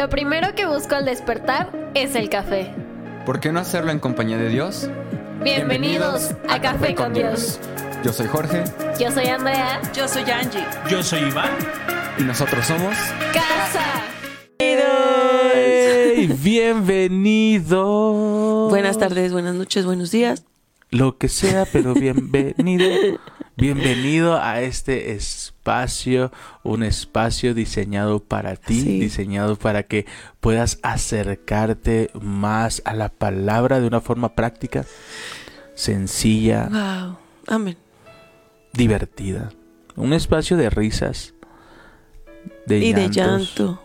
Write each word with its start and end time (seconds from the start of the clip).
Lo 0.00 0.08
primero 0.08 0.54
que 0.54 0.64
busco 0.64 0.94
al 0.94 1.04
despertar 1.04 1.90
es 1.92 2.14
el 2.14 2.30
café. 2.30 2.72
¿Por 3.26 3.38
qué 3.38 3.52
no 3.52 3.60
hacerlo 3.60 3.90
en 3.90 3.98
compañía 3.98 4.38
de 4.38 4.48
Dios? 4.48 4.88
Bienvenidos 5.42 6.30
a 6.48 6.58
Café 6.58 6.94
con 6.94 7.12
Dios. 7.12 7.60
Yo 8.02 8.10
soy 8.10 8.26
Jorge 8.28 8.64
Yo 8.98 9.10
soy 9.10 9.26
Andrea. 9.26 9.78
Yo 9.92 10.08
soy 10.08 10.22
Angie. 10.22 10.64
Yo 10.88 11.02
soy 11.02 11.24
Iván. 11.24 11.50
y 12.16 12.22
nosotros 12.22 12.64
somos... 12.64 12.96
Casa. 13.34 13.84
¡Ey! 14.56 16.28
Bienvenido. 16.42 17.80
Buenas 18.70 18.96
tardes, 18.96 19.34
buenas 19.34 19.54
noches, 19.54 19.84
buenos 19.84 20.10
días. 20.10 20.46
Lo 20.88 21.18
que 21.18 21.28
sea, 21.28 21.66
pero 21.70 21.92
bienvenido. 21.92 22.86
Bienvenido 23.56 24.40
a 24.40 24.62
este 24.62 25.12
espacio, 25.12 26.32
un 26.62 26.82
espacio 26.82 27.52
diseñado 27.52 28.20
para 28.22 28.56
ti, 28.56 28.80
Sí. 28.80 29.00
diseñado 29.00 29.56
para 29.56 29.82
que 29.82 30.06
puedas 30.40 30.78
acercarte 30.82 32.10
más 32.20 32.80
a 32.86 32.94
la 32.94 33.10
palabra 33.10 33.80
de 33.80 33.86
una 33.86 34.00
forma 34.00 34.34
práctica, 34.34 34.86
sencilla, 35.74 36.68
Wow. 36.70 37.16
Amén. 37.48 37.76
divertida. 38.72 39.50
Un 39.96 40.12
espacio 40.14 40.56
de 40.56 40.70
risas, 40.70 41.34
de 42.66 42.78
y 42.78 42.92
de 42.94 43.10
llanto. 43.10 43.82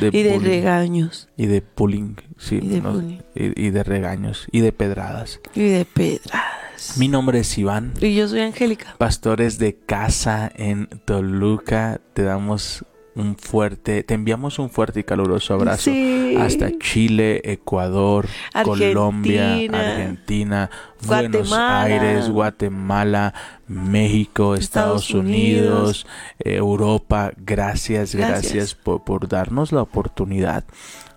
de 0.00 0.08
y 0.16 0.22
de 0.22 0.38
regaños. 0.38 1.28
Y 1.36 1.46
de 1.46 1.60
pulling, 1.60 2.16
sí, 2.38 2.60
Y 2.62 2.68
de 2.68 2.80
no, 2.80 3.02
y 3.34 3.70
de 3.70 3.82
regaños, 3.82 4.46
y 4.52 4.60
de 4.60 4.72
pedradas. 4.72 5.40
Y 5.54 5.68
de 5.68 5.84
pedradas. 5.84 6.59
Mi 6.96 7.08
nombre 7.08 7.40
es 7.40 7.58
Iván, 7.58 7.92
Y 8.00 8.14
yo 8.14 8.28
soy 8.28 8.40
Angélica. 8.40 8.94
pastores 8.98 9.58
de 9.58 9.76
casa 9.76 10.50
en 10.54 10.86
Toluca. 11.04 12.00
Te 12.14 12.22
damos 12.22 12.84
un 13.16 13.36
fuerte, 13.36 14.02
te 14.02 14.14
enviamos 14.14 14.58
un 14.58 14.70
fuerte 14.70 15.00
y 15.00 15.04
caluroso 15.04 15.52
abrazo 15.54 15.90
Sí. 15.90 16.36
hasta 16.38 16.70
Chile, 16.78 17.40
Ecuador, 17.44 18.26
Colombia, 18.64 19.54
Argentina, 19.72 20.70
Argentina, 21.08 21.30
Buenos 21.30 21.48
Guatemala. 21.48 21.82
Aires, 21.82 22.28
Guatemala, 22.30 23.34
México, 23.68 24.54
Estados, 24.54 25.04
Estados 25.06 25.10
Unidos, 25.14 26.06
eh, 26.38 26.56
Europa. 26.56 27.32
Gracias, 27.36 28.14
gracias, 28.14 28.54
Gracias. 28.54 28.74
por, 28.74 29.04
por 29.04 29.28
darnos 29.28 29.72
la 29.72 29.82
oportunidad 29.82 30.64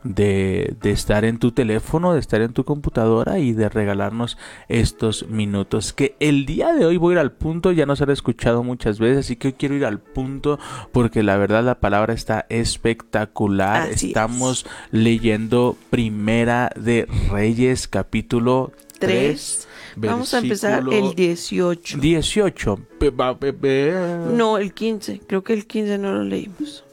de, 0.03 0.75
de 0.81 0.91
estar 0.91 1.25
en 1.25 1.39
tu 1.39 1.51
teléfono, 1.51 2.13
de 2.13 2.19
estar 2.19 2.41
en 2.41 2.53
tu 2.53 2.65
computadora 2.65 3.39
y 3.39 3.53
de 3.53 3.69
regalarnos 3.69 4.37
estos 4.67 5.27
minutos. 5.29 5.93
Que 5.93 6.15
el 6.19 6.45
día 6.45 6.73
de 6.73 6.85
hoy 6.85 6.97
voy 6.97 7.13
a 7.13 7.15
ir 7.15 7.19
al 7.19 7.31
punto, 7.31 7.71
ya 7.71 7.85
nos 7.85 8.01
han 8.01 8.09
escuchado 8.09 8.63
muchas 8.63 8.99
veces, 8.99 9.19
así 9.25 9.35
que 9.35 9.49
hoy 9.49 9.53
quiero 9.53 9.75
ir 9.75 9.85
al 9.85 9.99
punto 9.99 10.59
porque 10.91 11.23
la 11.23 11.37
verdad 11.37 11.63
la 11.63 11.79
palabra 11.79 12.13
está 12.13 12.45
espectacular. 12.49 13.89
Así 13.93 14.07
Estamos 14.07 14.65
leyendo 14.91 15.77
Primera 15.89 16.69
de 16.75 17.07
Reyes, 17.31 17.87
capítulo 17.87 18.71
3. 18.99 19.67
Vamos 19.95 20.33
a 20.33 20.39
empezar 20.39 20.83
el 20.91 21.16
18. 21.16 21.97
18. 21.99 22.80
Pe- 22.99 23.09
ba- 23.09 23.38
pe- 23.38 23.53
pe- 23.53 23.94
No, 24.33 24.58
el 24.58 24.73
15. 24.73 25.22
Creo 25.27 25.44
que 25.44 25.53
el 25.53 25.66
15 25.67 25.97
no 25.97 26.13
lo 26.13 26.23
leímos. 26.23 26.83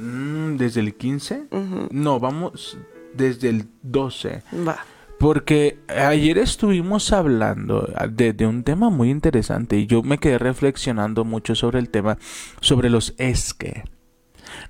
Mm, 0.00 0.56
¿Desde 0.56 0.80
el 0.80 0.94
15? 0.94 1.42
Ujú. 1.50 1.88
No, 1.90 2.20
vamos 2.20 2.78
desde 3.14 3.48
el 3.48 3.66
12. 3.82 4.42
Va. 4.66 4.78
Porque 5.18 5.78
ayer 5.88 6.38
estuvimos 6.38 7.12
hablando 7.12 7.92
de, 8.10 8.32
de 8.32 8.46
un 8.46 8.62
tema 8.62 8.88
muy 8.90 9.10
interesante 9.10 9.76
y 9.76 9.86
yo 9.86 10.02
me 10.04 10.18
quedé 10.18 10.38
reflexionando 10.38 11.24
mucho 11.24 11.56
sobre 11.56 11.80
el 11.80 11.88
tema, 11.88 12.18
sobre 12.60 12.88
los 12.88 13.14
es 13.18 13.52
que. 13.52 13.82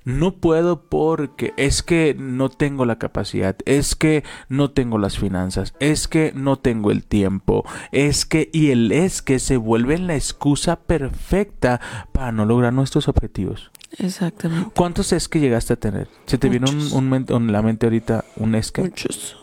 No 0.03 0.35
puedo 0.35 0.81
porque 0.89 1.53
es 1.57 1.83
que 1.83 2.15
no 2.17 2.49
tengo 2.49 2.85
la 2.85 2.97
capacidad, 2.97 3.55
es 3.65 3.95
que 3.95 4.23
no 4.47 4.71
tengo 4.71 4.97
las 4.97 5.17
finanzas, 5.17 5.73
es 5.79 6.07
que 6.07 6.31
no 6.35 6.57
tengo 6.57 6.91
el 6.91 7.03
tiempo, 7.03 7.65
es 7.91 8.25
que 8.25 8.49
y 8.53 8.71
el 8.71 8.91
es 8.91 9.21
que 9.21 9.39
se 9.39 9.57
vuelve 9.57 9.97
la 9.97 10.15
excusa 10.15 10.77
perfecta 10.77 11.79
para 12.11 12.31
no 12.31 12.45
lograr 12.45 12.73
nuestros 12.73 13.07
objetivos. 13.07 13.71
Exactamente. 13.97 14.69
¿Cuántos 14.75 15.11
es 15.13 15.27
que 15.27 15.39
llegaste 15.39 15.73
a 15.73 15.75
tener? 15.75 16.07
¿Se 16.25 16.37
te 16.37 16.49
vino 16.49 16.69
un, 16.69 16.77
Muchos. 16.77 17.31
un 17.31 17.47
en 17.47 17.51
la 17.51 17.61
mente 17.61 17.85
ahorita 17.87 18.25
un 18.35 18.55
es 18.55 18.71
que? 18.71 18.81
Muchos. 18.81 19.37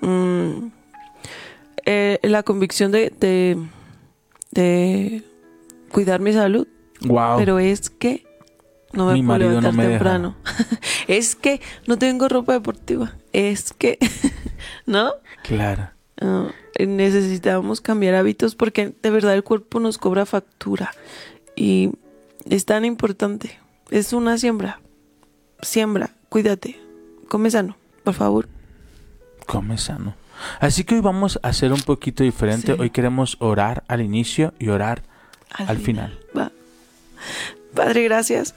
Mm. 0.00 0.68
Eh, 1.84 2.18
la 2.22 2.42
convicción 2.42 2.92
de, 2.92 3.12
de, 3.18 3.58
de 4.52 5.22
cuidar 5.90 6.20
mi 6.20 6.32
salud. 6.32 6.66
Wow. 7.02 7.38
Pero 7.38 7.58
es 7.58 7.90
que 7.90 8.24
no 8.92 9.06
me 9.06 9.14
Mi 9.14 9.20
puedo 9.22 9.28
marido 9.32 9.50
no 9.52 9.60
levantar 9.60 9.86
deja. 9.86 9.90
temprano. 9.90 10.36
es 11.08 11.36
que 11.36 11.60
no 11.86 11.98
tengo 11.98 12.28
ropa 12.28 12.52
deportiva. 12.52 13.12
Es 13.32 13.72
que, 13.72 13.98
¿no? 14.86 15.12
Claro. 15.44 15.90
Ah, 16.20 16.48
necesitamos 16.78 17.80
cambiar 17.80 18.14
hábitos 18.14 18.54
porque 18.54 18.92
de 19.02 19.10
verdad 19.10 19.34
el 19.34 19.44
cuerpo 19.44 19.80
nos 19.80 19.98
cobra 19.98 20.26
factura. 20.26 20.92
Y 21.56 21.90
es 22.48 22.64
tan 22.64 22.84
importante. 22.84 23.58
Es 23.90 24.12
una 24.12 24.38
siembra. 24.38 24.80
Siembra, 25.62 26.10
cuídate. 26.28 26.80
Come 27.28 27.50
sano, 27.50 27.76
por 28.04 28.14
favor. 28.14 28.48
Come 29.46 29.78
sano. 29.78 30.14
Así 30.58 30.84
que 30.84 30.94
hoy 30.94 31.00
vamos 31.00 31.38
a 31.42 31.48
hacer 31.48 31.72
un 31.72 31.82
poquito 31.82 32.22
diferente. 32.24 32.74
Sí. 32.74 32.80
Hoy 32.80 32.90
queremos 32.90 33.36
orar 33.40 33.84
al 33.88 34.00
inicio 34.00 34.54
y 34.58 34.68
orar 34.68 35.02
al 35.50 35.78
final. 35.78 36.18
Va. 36.36 36.50
Padre, 37.74 38.04
gracias. 38.04 38.54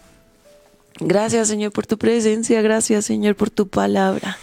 Gracias, 0.99 1.47
Señor, 1.47 1.71
por 1.71 1.87
tu 1.87 1.97
presencia. 1.97 2.61
Gracias, 2.61 3.05
Señor, 3.05 3.35
por 3.35 3.49
tu 3.49 3.67
palabra. 3.67 4.37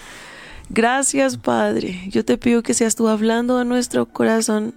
Gracias, 0.69 1.37
Padre. 1.37 2.03
Yo 2.09 2.25
te 2.25 2.39
pido 2.39 2.63
que 2.63 2.75
seas 2.75 2.95
tú 2.95 3.09
hablando 3.09 3.59
a 3.59 3.65
nuestro 3.65 4.07
corazón. 4.07 4.75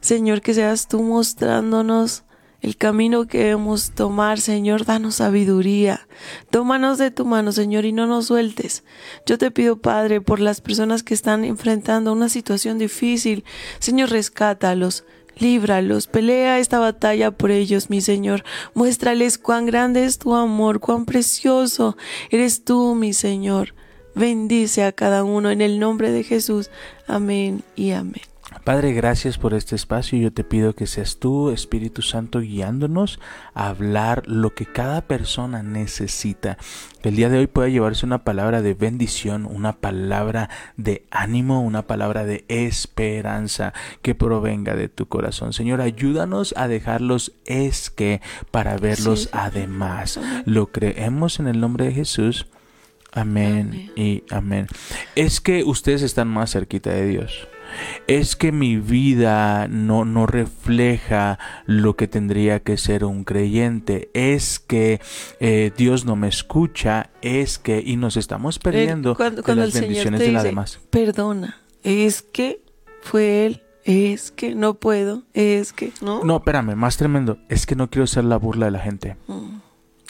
Señor, 0.00 0.40
que 0.40 0.54
seas 0.54 0.88
tú 0.88 1.02
mostrándonos 1.02 2.24
el 2.60 2.76
camino 2.76 3.26
que 3.26 3.38
debemos 3.38 3.92
tomar, 3.92 4.40
Señor, 4.40 4.84
danos 4.84 5.16
sabiduría. 5.16 6.08
Tómanos 6.50 6.98
de 6.98 7.12
tu 7.12 7.24
mano, 7.24 7.52
Señor, 7.52 7.84
y 7.84 7.92
no 7.92 8.06
nos 8.06 8.26
sueltes. 8.26 8.82
Yo 9.26 9.38
te 9.38 9.52
pido, 9.52 9.76
Padre, 9.76 10.20
por 10.20 10.40
las 10.40 10.60
personas 10.60 11.04
que 11.04 11.14
están 11.14 11.44
enfrentando 11.44 12.12
una 12.12 12.28
situación 12.28 12.78
difícil, 12.78 13.44
Señor, 13.78 14.10
rescátalos. 14.10 15.04
Líbralos, 15.38 16.06
pelea 16.06 16.58
esta 16.58 16.78
batalla 16.78 17.30
por 17.30 17.50
ellos, 17.50 17.90
mi 17.90 18.00
Señor. 18.00 18.44
Muéstrales 18.74 19.38
cuán 19.38 19.66
grande 19.66 20.04
es 20.04 20.18
tu 20.18 20.34
amor, 20.34 20.80
cuán 20.80 21.04
precioso 21.04 21.96
eres 22.30 22.64
tú, 22.64 22.94
mi 22.94 23.12
Señor. 23.12 23.74
Bendice 24.14 24.82
a 24.82 24.92
cada 24.92 25.22
uno 25.22 25.50
en 25.50 25.60
el 25.60 25.78
nombre 25.78 26.10
de 26.10 26.24
Jesús. 26.24 26.70
Amén 27.06 27.62
y 27.76 27.92
amén. 27.92 28.22
Padre, 28.68 28.92
gracias 28.92 29.38
por 29.38 29.54
este 29.54 29.74
espacio. 29.76 30.18
Yo 30.18 30.30
te 30.30 30.44
pido 30.44 30.74
que 30.74 30.86
seas 30.86 31.16
tú, 31.16 31.48
Espíritu 31.48 32.02
Santo, 32.02 32.40
guiándonos 32.40 33.18
a 33.54 33.70
hablar 33.70 34.24
lo 34.26 34.54
que 34.54 34.66
cada 34.66 35.00
persona 35.00 35.62
necesita. 35.62 36.58
Que 37.00 37.08
el 37.08 37.16
día 37.16 37.30
de 37.30 37.38
hoy 37.38 37.46
pueda 37.46 37.70
llevarse 37.70 38.04
una 38.04 38.24
palabra 38.24 38.60
de 38.60 38.74
bendición, 38.74 39.46
una 39.46 39.72
palabra 39.80 40.50
de 40.76 41.06
ánimo, 41.10 41.62
una 41.62 41.86
palabra 41.86 42.26
de 42.26 42.44
esperanza 42.48 43.72
que 44.02 44.14
provenga 44.14 44.76
de 44.76 44.90
tu 44.90 45.08
corazón. 45.08 45.54
Señor, 45.54 45.80
ayúdanos 45.80 46.52
a 46.54 46.68
dejarlos 46.68 47.32
es 47.46 47.88
que 47.88 48.20
para 48.50 48.76
verlos 48.76 49.22
Sí. 49.22 49.28
además. 49.32 50.20
Lo 50.44 50.66
creemos 50.66 51.40
en 51.40 51.48
el 51.48 51.58
nombre 51.58 51.86
de 51.86 51.92
Jesús. 51.92 52.48
Amén, 53.12 53.70
Amén. 53.70 53.92
y 53.96 54.24
amén. 54.28 54.66
Es 55.14 55.40
que 55.40 55.64
ustedes 55.64 56.02
están 56.02 56.28
más 56.28 56.52
cerquita 56.52 56.90
de 56.90 57.06
Dios. 57.06 57.48
Es 58.06 58.36
que 58.36 58.52
mi 58.52 58.76
vida 58.76 59.68
no, 59.68 60.04
no 60.04 60.26
refleja 60.26 61.38
lo 61.66 61.96
que 61.96 62.08
tendría 62.08 62.60
que 62.60 62.76
ser 62.76 63.04
un 63.04 63.24
creyente. 63.24 64.10
Es 64.14 64.58
que 64.58 65.00
eh, 65.40 65.72
Dios 65.76 66.04
no 66.04 66.16
me 66.16 66.28
escucha. 66.28 67.10
Es 67.22 67.58
que, 67.58 67.82
y 67.84 67.96
nos 67.96 68.16
estamos 68.16 68.58
perdiendo 68.58 69.12
Eh, 69.12 69.14
cuando, 69.16 69.42
de 69.42 69.54
las 69.56 69.66
el 69.66 69.72
Señor 69.72 69.88
bendiciones 69.88 70.20
de 70.20 70.28
dice, 70.30 70.42
demás. 70.44 70.80
perdona, 70.90 71.60
es 71.82 72.22
que 72.22 72.60
fue 73.02 73.46
Él, 73.46 73.62
es 73.84 74.30
que 74.30 74.54
no 74.54 74.74
puedo, 74.74 75.22
es 75.34 75.72
que, 75.72 75.92
¿no? 76.02 76.22
No, 76.24 76.36
espérame, 76.38 76.74
más 76.76 76.96
tremendo. 76.96 77.38
Es 77.48 77.66
que 77.66 77.74
no 77.76 77.88
quiero 77.90 78.06
ser 78.06 78.24
la 78.24 78.36
burla 78.36 78.66
de 78.66 78.72
la 78.72 78.80
gente. 78.80 79.16
Mm. 79.26 79.58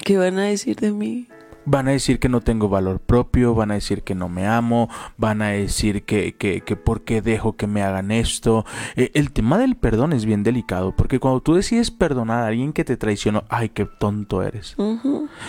¿Qué 0.05 0.17
van 0.17 0.39
a 0.39 0.45
decir 0.45 0.77
de 0.77 0.93
mí? 0.93 1.29
Van 1.71 1.87
a 1.87 1.91
decir 1.91 2.19
que 2.19 2.31
no 2.31 2.41
tengo 2.41 2.71
valor 2.71 2.99
propio, 2.99 3.55
van 3.55 3.71
a 3.71 3.75
decir 3.75 4.03
que 4.03 4.15
no 4.15 4.31
me 4.31 4.47
amo, 4.47 4.89
van 5.19 5.43
a 5.43 5.49
decir 5.49 6.05
que, 6.05 6.35
que, 6.35 6.63
que 6.63 6.77
por 6.77 7.03
qué 7.03 7.21
dejo 7.21 7.57
que 7.57 7.67
me 7.67 7.83
hagan 7.83 8.11
esto. 8.11 8.65
Eh, 8.97 9.11
el 9.13 9.33
tema 9.33 9.59
del 9.59 9.77
perdón 9.77 10.15
es 10.15 10.25
bien 10.25 10.43
delicado, 10.43 10.95
porque 10.97 11.21
cuando 11.21 11.41
tú 11.41 11.55
decides 11.55 11.91
perdonar 11.91 12.45
a 12.45 12.47
alguien 12.47 12.73
que 12.73 12.85
te 12.85 12.97
traicionó, 12.97 13.45
ay, 13.51 13.69
qué 13.69 13.85
tonto 13.85 14.43
eres. 14.43 14.77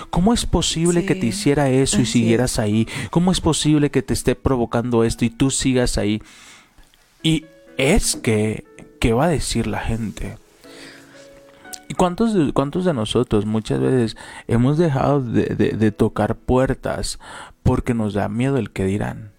¿Cómo 0.10 0.33
es 0.33 0.45
posible 0.45 1.01
Sí, 1.01 1.07
que 1.07 1.16
te 1.16 1.27
hiciera 1.27 1.69
eso 1.69 2.01
y 2.01 2.06
siguieras 2.06 2.60
ahí? 2.60 2.88
¿Cómo 3.12 3.31
es 3.31 3.39
posible 3.39 3.89
que 3.89 4.01
te 4.01 4.13
esté 4.13 4.36
provocando 4.36 5.04
esto 5.06 5.24
y 5.24 5.30
tú 5.30 5.51
sigas 5.51 5.98
ahí? 5.98 6.21
Y 7.24 7.45
es 7.77 8.18
que, 8.18 8.66
¿qué 9.00 9.13
va 9.13 9.25
a 9.25 9.30
decir 9.30 9.68
la 9.68 9.80
gente? 9.80 10.38
¿Y 11.89 11.95
cuántos 11.95 12.33
de, 12.33 12.53
cuántos 12.53 12.86
de 12.86 12.94
nosotros 12.94 13.45
muchas 13.45 13.81
veces 13.81 14.15
hemos 14.47 14.77
dejado 14.77 15.21
de, 15.21 15.47
de- 15.56 15.71
de 15.71 15.91
tocar 15.91 16.36
puertas 16.36 17.19
porque 17.63 17.94
nos 17.94 18.13
da 18.13 18.30
miedo 18.30 18.57
el 18.57 18.69
que 18.71 18.86
dirán? 18.86 19.33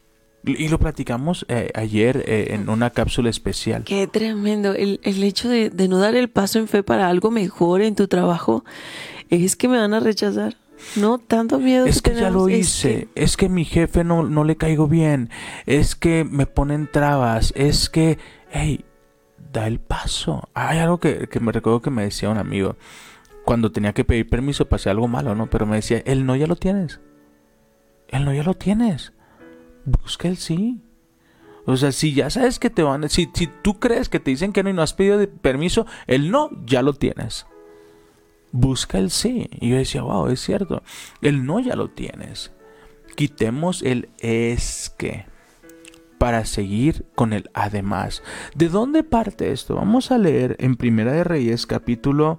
Y 0.45 0.69
lo 0.69 0.79
platicamos 0.79 1.45
eh, 1.49 1.71
ayer 1.75 2.25
eh, 2.27 2.49
en 2.55 2.69
una 2.69 2.91
cápsula 2.91 3.29
especial. 3.31 3.85
Qué 3.85 4.07
tremendo. 4.07 4.73
El, 4.73 4.99
el 5.03 5.23
hecho 5.23 5.49
de, 5.49 5.71
de 5.71 5.87
no 5.87 5.99
dar 5.99 6.15
el 6.17 6.29
paso 6.29 6.59
en 6.59 6.67
fe 6.67 6.83
para 6.83 7.09
algo 7.09 7.31
mejor 7.31 7.83
en 7.83 7.95
tu 7.95 8.09
trabajo 8.09 8.65
es 9.29 9.55
que 9.55 9.69
me 9.69 9.77
van 9.79 9.93
a 9.95 10.01
rechazar. 10.01 10.57
No, 10.97 11.19
tanto 11.19 11.59
miedo. 11.59 11.85
Es 11.85 12.01
que 12.01 12.15
ya 12.15 12.31
lo 12.31 12.49
es 12.49 12.59
hice, 12.61 13.09
es 13.15 13.37
que 13.37 13.51
mi 13.51 13.67
jefe 13.67 14.03
no, 14.03 14.23
no 14.23 14.45
le 14.45 14.57
caigo 14.57 14.89
bien, 14.89 15.29
es 15.67 15.95
que 15.95 16.25
me 16.25 16.47
ponen 16.47 16.89
trabas, 16.91 17.53
es 17.55 17.91
que, 17.91 18.19
hey, 18.51 18.83
da 19.53 19.67
el 19.67 19.81
paso. 19.81 20.49
Hay 20.55 20.79
algo 20.79 20.99
que, 20.99 21.29
que 21.29 21.41
me 21.41 21.53
recuerdo 21.53 21.83
que 21.83 21.91
me 21.91 22.03
decía 22.03 22.31
un 22.31 22.39
amigo, 22.39 22.77
cuando 23.45 23.73
tenía 23.73 23.93
que 23.93 24.05
pedir 24.05 24.29
permiso, 24.29 24.69
pasé 24.69 24.91
algo 24.91 25.09
malo, 25.09 25.35
¿no? 25.35 25.49
Pero 25.49 25.67
me 25.67 25.77
decía, 25.77 26.03
el 26.05 26.27
no 26.27 26.37
ya 26.37 26.47
lo 26.47 26.57
tienes, 26.57 27.01
el 28.09 28.25
no 28.25 28.33
ya 28.33 28.43
lo 28.43 28.55
tienes, 28.55 29.13
busca 29.85 30.29
el 30.29 30.37
sí. 30.37 30.81
O 31.67 31.77
sea, 31.77 31.93
si 31.93 32.15
ya 32.15 32.31
sabes 32.31 32.59
que 32.59 32.71
te 32.71 32.83
van, 32.83 33.09
si, 33.09 33.31
si 33.35 33.47
tú 33.47 33.79
crees 33.79 34.09
que 34.09 34.19
te 34.19 34.31
dicen 34.31 34.53
que 34.53 34.63
no 34.63 34.71
y 34.71 34.73
no 34.73 34.83
has 34.83 34.95
pedido 34.95 35.25
permiso, 35.41 35.87
el 36.07 36.31
no 36.31 36.51
ya 36.65 36.83
lo 36.83 36.95
tienes 36.95 37.47
busca 38.53 38.99
el 38.99 39.11
sí. 39.11 39.49
Y 39.61 39.71
yo 39.71 39.77
decía, 39.77 40.03
wow, 40.03 40.29
es 40.29 40.41
cierto. 40.41 40.83
El 41.23 41.45
no 41.45 41.61
ya 41.61 41.77
lo 41.77 41.91
tienes. 41.91 42.53
Quitemos 43.17 43.83
el 43.83 44.11
es 44.19 44.95
que 44.97 45.27
para 46.21 46.45
seguir 46.45 47.07
con 47.15 47.33
el 47.33 47.49
además. 47.55 48.23
¿De 48.55 48.69
dónde 48.69 49.05
parte 49.05 49.53
esto? 49.53 49.77
Vamos 49.77 50.11
a 50.11 50.19
leer 50.19 50.55
en 50.59 50.77
Primera 50.77 51.13
de 51.13 51.25
Reyes 51.25 51.67
capítulo 51.67 52.39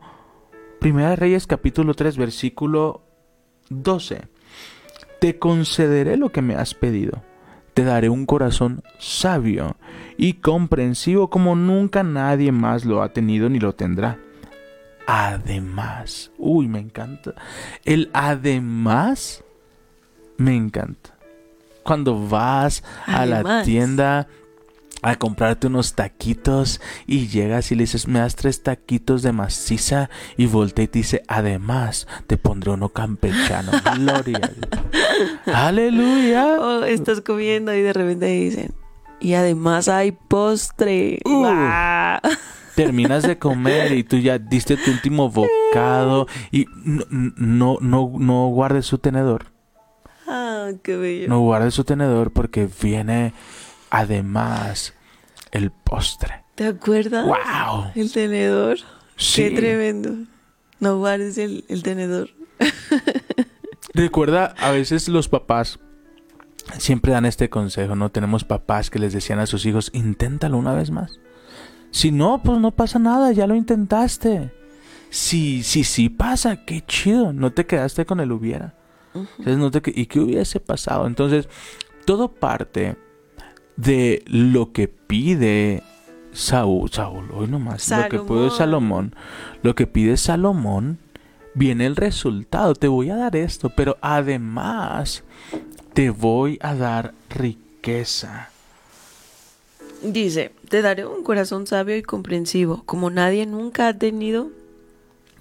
Primera 0.80 1.10
de 1.10 1.16
Reyes 1.16 1.48
capítulo 1.48 1.96
3 1.96 2.16
versículo 2.16 3.02
12. 3.70 4.28
Te 5.20 5.40
concederé 5.40 6.16
lo 6.16 6.32
que 6.32 6.44
me 6.44 6.54
has 6.54 6.76
pedido. 6.76 7.24
Te 7.74 7.84
daré 7.84 8.10
un 8.10 8.28
corazón 8.28 8.84
sabio 9.00 9.78
y 10.16 10.34
comprensivo 10.34 11.32
como 11.32 11.56
nunca 11.56 12.04
nadie 12.04 12.52
más 12.52 12.86
lo 12.86 13.02
ha 13.02 13.14
tenido 13.14 13.50
ni 13.50 13.60
lo 13.60 13.74
tendrá 13.74 14.20
además. 15.08 16.32
Uy, 16.38 16.68
me 16.68 16.80
encanta. 16.80 17.34
El 17.84 18.12
además 18.14 19.44
me 20.38 20.56
encanta. 20.56 21.11
Cuando 21.92 22.26
vas 22.26 22.86
a 23.06 23.26
la 23.26 23.64
tienda 23.64 24.30
a 25.02 25.18
comprarte 25.18 25.68
unos 25.68 25.94
taquitos 25.94 26.80
y 27.06 27.28
llegas 27.28 27.70
y 27.74 27.76
le 27.76 27.84
dices, 27.84 28.08
me 28.08 28.20
das 28.20 28.38
tres 28.38 28.64
taquitos 28.64 29.24
de 29.24 29.34
maciza 29.34 30.10
y 30.38 30.46
voltea 30.46 30.86
y 30.86 30.88
te 30.88 31.00
dice, 31.00 31.22
además 31.28 32.08
te 32.28 32.38
pondré 32.38 32.72
uno 32.72 32.88
campechano. 32.88 33.74
Gloria. 33.96 34.40
Aleluya. 35.54 36.56
Oh, 36.62 36.86
estás 36.86 37.20
comiendo 37.20 37.76
y 37.76 37.82
de 37.82 37.92
repente 37.92 38.28
dicen, 38.28 38.74
y 39.20 39.34
además 39.34 39.90
hay 39.90 40.14
postre. 40.14 41.20
Uh. 41.26 41.46
Terminas 42.78 43.24
de 43.24 43.38
comer 43.38 43.92
y 43.92 44.06
tú 44.06 44.16
ya 44.16 44.38
diste 44.40 44.78
tu 44.78 44.92
último 44.92 45.30
bocado 45.30 46.28
y 46.54 46.68
no, 46.86 47.04
no, 47.10 47.78
no, 47.82 48.14
no 48.18 48.48
guardes 48.48 48.86
su 48.86 48.98
tenedor. 48.98 49.51
Ah, 50.34 50.72
qué 50.82 50.96
bello. 50.96 51.28
No 51.28 51.42
guardes 51.42 51.74
su 51.74 51.84
tenedor 51.84 52.32
porque 52.32 52.70
viene 52.82 53.34
además 53.90 54.94
el 55.52 55.72
postre. 55.72 56.46
¿Te 56.56 56.68
acuerdas? 56.68 57.26
¡Wow! 57.26 57.92
El 57.96 58.14
tenedor. 58.14 58.78
Sí. 59.18 59.44
Qué 59.44 59.52
tremendo. 59.52 60.16
No 60.80 61.00
guardes 61.00 61.38
el, 61.38 61.66
el 61.68 61.84
tenedor. 61.84 62.30
Recuerda, 63.94 64.56
a 64.58 64.72
veces 64.72 65.10
los 65.10 65.28
papás 65.28 65.80
siempre 66.78 67.12
dan 67.12 67.26
este 67.26 67.50
consejo, 67.50 67.96
¿no? 67.96 68.10
Tenemos 68.10 68.46
papás 68.46 68.90
que 68.90 69.00
les 69.00 69.12
decían 69.12 69.40
a 69.40 69.48
sus 69.48 69.66
hijos, 69.66 69.90
inténtalo 69.94 70.58
una 70.58 70.74
vez 70.74 70.92
más. 70.92 71.20
Si 71.92 72.12
no, 72.12 72.42
pues 72.42 72.58
no 72.60 72.72
pasa 72.72 73.00
nada, 73.00 73.34
ya 73.34 73.48
lo 73.48 73.56
intentaste. 73.56 74.54
Si, 75.10 75.62
si, 75.64 75.84
sí 75.84 76.08
pasa, 76.08 76.64
qué 76.66 76.86
chido, 76.88 77.34
no 77.34 77.52
te 77.52 77.66
quedaste 77.66 78.06
con 78.06 78.22
el 78.22 78.32
hubiera. 78.32 78.76
Entonces, 79.14 79.58
no 79.58 79.72
te 79.72 79.82
¿Y 79.94 80.06
qué 80.06 80.20
hubiese 80.20 80.60
pasado? 80.60 81.08
Entonces, 81.08 81.50
todo 82.06 82.30
parte 82.30 82.96
de 83.76 84.24
lo 84.28 84.72
que 84.72 84.88
pide 84.88 85.84
Saúl, 86.34 86.90
Saúl, 86.92 87.30
hoy 87.34 87.48
nomás, 87.48 87.90
lo 87.90 88.10
que 88.10 88.20
pide 88.20 88.50
Salomón. 88.50 88.58
Salomón, 88.58 89.16
lo 89.64 89.76
que 89.76 89.88
pide 89.88 90.18
Salomón, 90.18 91.00
viene 91.54 91.86
el 91.86 91.96
resultado. 91.96 92.74
Te 92.74 92.88
voy 92.88 93.10
a 93.10 93.16
dar 93.16 93.36
esto, 93.36 93.70
pero 93.76 93.98
además 94.02 95.24
te 95.94 96.10
voy 96.10 96.58
a 96.62 96.76
dar 96.76 97.14
riqueza. 97.30 98.50
Dice, 100.04 100.52
te 100.70 100.82
daré 100.82 101.06
un 101.06 101.24
corazón 101.24 101.68
sabio 101.68 101.96
y 101.96 102.02
comprensivo, 102.02 102.84
como 102.86 103.10
nadie 103.10 103.46
nunca 103.46 103.88
ha 103.88 103.94
tenido 103.98 104.50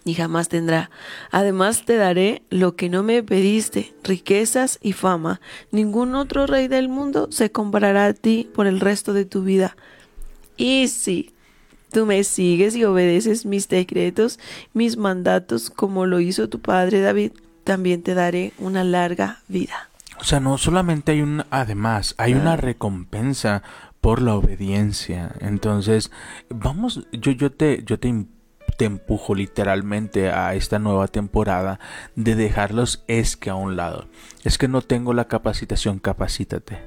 ni 0.04 0.14
jamás 0.14 0.48
tendrá. 0.48 0.90
Además 1.30 1.84
te 1.84 1.96
daré 1.96 2.42
lo 2.50 2.76
que 2.76 2.88
no 2.88 3.02
me 3.02 3.22
pediste, 3.22 3.94
riquezas 4.02 4.78
y 4.82 4.92
fama. 4.92 5.40
Ningún 5.70 6.14
otro 6.14 6.46
rey 6.46 6.68
del 6.68 6.88
mundo 6.88 7.28
se 7.30 7.50
comparará 7.50 8.06
a 8.06 8.12
ti 8.14 8.48
por 8.54 8.66
el 8.66 8.80
resto 8.80 9.12
de 9.12 9.24
tu 9.24 9.42
vida. 9.42 9.76
Y 10.56 10.88
si 10.88 11.32
tú 11.92 12.06
me 12.06 12.24
sigues 12.24 12.76
y 12.76 12.84
obedeces 12.84 13.46
mis 13.46 13.68
decretos, 13.68 14.38
mis 14.72 14.96
mandatos, 14.96 15.70
como 15.70 16.06
lo 16.06 16.20
hizo 16.20 16.48
tu 16.48 16.60
padre 16.60 17.00
David, 17.00 17.32
también 17.64 18.02
te 18.02 18.14
daré 18.14 18.52
una 18.58 18.84
larga 18.84 19.40
vida. 19.48 19.90
O 20.18 20.24
sea, 20.24 20.40
no 20.40 20.58
solamente 20.58 21.12
hay 21.12 21.22
un 21.22 21.44
además, 21.50 22.14
hay 22.18 22.34
una 22.34 22.56
recompensa 22.56 23.62
por 24.00 24.20
la 24.20 24.34
obediencia. 24.34 25.32
Entonces, 25.40 26.10
vamos, 26.50 27.06
yo, 27.12 27.32
yo 27.32 27.50
te, 27.50 27.82
yo 27.84 27.98
te, 27.98 28.08
te 28.80 28.86
empujo 28.86 29.34
literalmente 29.34 30.30
a 30.30 30.54
esta 30.54 30.78
nueva 30.78 31.06
temporada 31.06 31.78
de 32.16 32.34
dejar 32.34 32.72
los 32.72 33.04
es 33.08 33.36
que 33.36 33.50
a 33.50 33.54
un 33.54 33.76
lado. 33.76 34.08
Es 34.42 34.56
que 34.56 34.68
no 34.68 34.80
tengo 34.80 35.12
la 35.12 35.28
capacitación, 35.28 35.98
capacítate. 35.98 36.78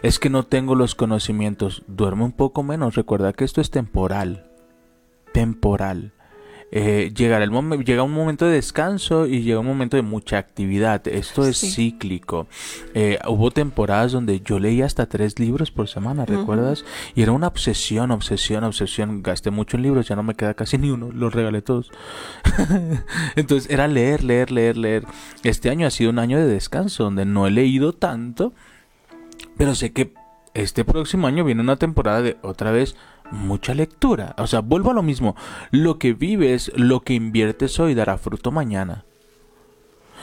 Es 0.00 0.18
que 0.18 0.30
no 0.30 0.44
tengo 0.44 0.74
los 0.74 0.94
conocimientos, 0.94 1.82
duerme 1.86 2.24
un 2.24 2.32
poco 2.32 2.62
menos. 2.62 2.94
Recuerda 2.94 3.34
que 3.34 3.44
esto 3.44 3.60
es 3.60 3.70
temporal. 3.70 4.50
Temporal. 5.34 6.14
Eh, 6.72 7.12
llegará 7.16 7.42
el 7.42 7.50
momen- 7.50 7.84
llega 7.84 8.04
un 8.04 8.12
momento 8.12 8.44
de 8.46 8.52
descanso 8.52 9.26
y 9.26 9.42
llega 9.42 9.58
un 9.58 9.66
momento 9.66 9.96
de 9.96 10.02
mucha 10.02 10.38
actividad. 10.38 11.06
Esto 11.08 11.44
es 11.44 11.58
Sí. 11.58 11.70
cíclico. 11.72 12.46
Eh, 12.94 13.18
hubo 13.26 13.50
temporadas 13.50 14.12
donde 14.12 14.40
yo 14.40 14.58
leía 14.60 14.86
hasta 14.86 15.06
tres 15.06 15.38
libros 15.40 15.70
por 15.72 15.88
semana, 15.88 16.24
¿recuerdas? 16.26 16.84
Y 17.16 17.22
era 17.22 17.32
una 17.32 17.48
obsesión, 17.48 18.12
obsesión, 18.12 18.62
obsesión. 18.62 19.22
Gasté 19.22 19.50
mucho 19.50 19.76
en 19.76 19.82
libros, 19.82 20.06
ya 20.06 20.14
no 20.14 20.22
me 20.22 20.34
queda 20.36 20.54
casi 20.54 20.78
ni 20.78 20.90
uno, 20.90 21.10
los 21.12 21.34
regalé 21.34 21.60
todos. 21.60 21.90
Entonces 23.36 23.70
era 23.70 23.88
leer, 23.88 24.22
leer, 24.22 24.50
leer, 24.50 24.76
leer. 24.76 25.04
Este 25.42 25.70
año 25.70 25.86
ha 25.86 25.90
sido 25.90 26.10
un 26.10 26.18
año 26.18 26.38
de 26.38 26.46
descanso 26.46 27.04
donde 27.04 27.24
no 27.24 27.46
he 27.46 27.50
leído 27.50 27.92
tanto, 27.92 28.52
pero 29.56 29.74
sé 29.74 29.92
que 29.92 30.12
este 30.54 30.84
próximo 30.84 31.26
año 31.26 31.44
viene 31.44 31.62
una 31.62 31.76
temporada 31.76 32.22
de 32.22 32.36
otra 32.42 32.70
vez 32.72 32.96
mucha 33.30 33.74
lectura. 33.74 34.34
O 34.38 34.46
sea, 34.46 34.60
vuelvo 34.60 34.90
a 34.90 34.94
lo 34.94 35.02
mismo. 35.02 35.36
Lo 35.70 35.98
que 35.98 36.12
vives, 36.12 36.72
lo 36.76 37.00
que 37.00 37.14
inviertes 37.14 37.78
hoy 37.80 37.94
dará 37.94 38.18
fruto 38.18 38.50
mañana. 38.50 39.04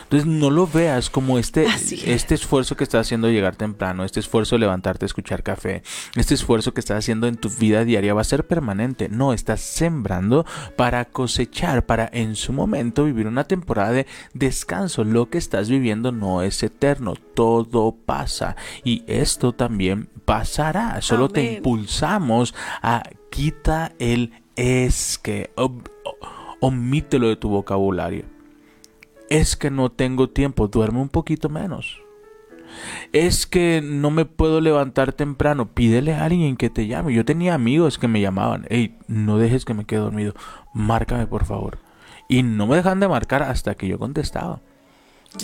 Entonces 0.03 0.25
no 0.25 0.49
lo 0.49 0.67
veas 0.67 1.09
como 1.09 1.37
este, 1.37 1.65
es. 1.65 1.91
este 1.91 2.35
esfuerzo 2.35 2.77
que 2.77 2.85
estás 2.85 3.07
haciendo 3.07 3.29
llegar 3.29 3.57
temprano, 3.57 4.05
este 4.05 4.21
esfuerzo 4.21 4.55
de 4.55 4.59
levantarte 4.59 5.03
a 5.03 5.07
escuchar 5.07 5.43
café, 5.43 5.83
este 6.15 6.33
esfuerzo 6.33 6.73
que 6.73 6.79
estás 6.79 6.99
haciendo 6.99 7.27
en 7.27 7.35
tu 7.35 7.49
vida 7.49 7.83
diaria 7.83 8.13
va 8.13 8.21
a 8.21 8.23
ser 8.23 8.47
permanente. 8.47 9.09
No, 9.09 9.33
estás 9.33 9.59
sembrando 9.59 10.45
para 10.77 11.03
cosechar, 11.05 11.85
para 11.85 12.09
en 12.13 12.35
su 12.35 12.53
momento 12.53 13.03
vivir 13.03 13.27
una 13.27 13.43
temporada 13.45 13.91
de 13.91 14.07
descanso. 14.33 15.03
Lo 15.03 15.29
que 15.29 15.37
estás 15.37 15.69
viviendo 15.69 16.13
no 16.13 16.41
es 16.41 16.63
eterno, 16.63 17.15
todo 17.33 17.93
pasa 17.93 18.55
y 18.85 19.03
esto 19.07 19.51
también 19.53 20.09
pasará. 20.27 21.01
Solo 21.01 21.29
te 21.29 21.39
impulsamos 21.55 22.53
a 22.81 23.01
quita 23.29 23.93
el 23.97 24.33
es 24.57 25.17
que, 25.17 25.51
om- 25.55 25.83
omítelo 26.59 27.29
de 27.29 27.37
tu 27.37 27.47
vocabulario. 27.47 28.25
Es 29.29 29.55
que 29.55 29.71
no 29.71 29.89
tengo 29.89 30.29
tiempo, 30.29 30.67
duerme 30.67 30.99
un 30.99 31.07
poquito 31.09 31.47
menos. 31.47 32.01
Es 33.13 33.47
que 33.47 33.81
no 33.81 34.11
me 34.11 34.25
puedo 34.25 34.59
levantar 34.59 35.13
temprano, 35.13 35.69
pídele 35.73 36.13
a 36.13 36.25
alguien 36.25 36.57
que 36.57 36.69
te 36.69 36.87
llame. 36.87 37.13
Yo 37.13 37.23
tenía 37.23 37.53
amigos 37.53 37.97
que 37.97 38.09
me 38.09 38.19
llamaban, 38.19 38.65
hey, 38.69 38.97
no 39.07 39.37
dejes 39.37 39.63
que 39.63 39.73
me 39.73 39.85
quede 39.85 40.01
dormido, 40.01 40.33
márcame 40.73 41.25
por 41.25 41.45
favor. 41.45 41.79
Y 42.27 42.43
no 42.43 42.67
me 42.67 42.75
dejan 42.75 42.99
de 42.99 43.07
marcar 43.07 43.43
hasta 43.43 43.75
que 43.75 43.87
yo 43.87 43.97
contestaba. 43.97 44.59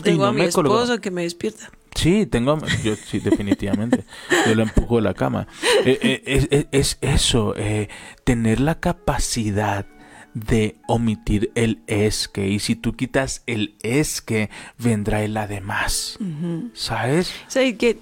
Tengo 0.03 0.23
no 0.23 0.29
a 0.29 0.33
mi 0.33 0.41
esposo 0.41 0.99
que 0.99 1.11
me 1.11 1.21
despierta. 1.23 1.71
Sí, 1.95 2.25
tengo, 2.25 2.57
yo 2.83 2.95
sí, 2.95 3.19
definitivamente. 3.19 4.03
Yo 4.47 4.55
lo 4.55 4.63
empujo 4.63 4.97
de 4.97 5.01
la 5.03 5.13
cama. 5.13 5.47
Eh, 5.85 5.99
eh, 6.01 6.23
es, 6.25 6.47
es- 6.51 6.67
es 6.71 6.97
eso, 7.01 7.53
eh, 7.57 7.87
tener 8.23 8.59
la 8.59 8.79
capacidad 8.79 9.85
de 10.33 10.75
omitir 10.87 11.51
el 11.55 11.79
es 11.87 12.27
que. 12.27 12.47
Y 12.47 12.59
si 12.59 12.75
tú 12.75 12.93
quitas 12.95 13.43
el 13.45 13.75
es 13.83 14.21
que, 14.21 14.49
vendrá 14.79 15.21
el 15.23 15.37
además. 15.37 16.17
¿Sabes? 16.73 17.31
O 17.47 17.51
sea, 17.51 17.77
que 17.77 17.97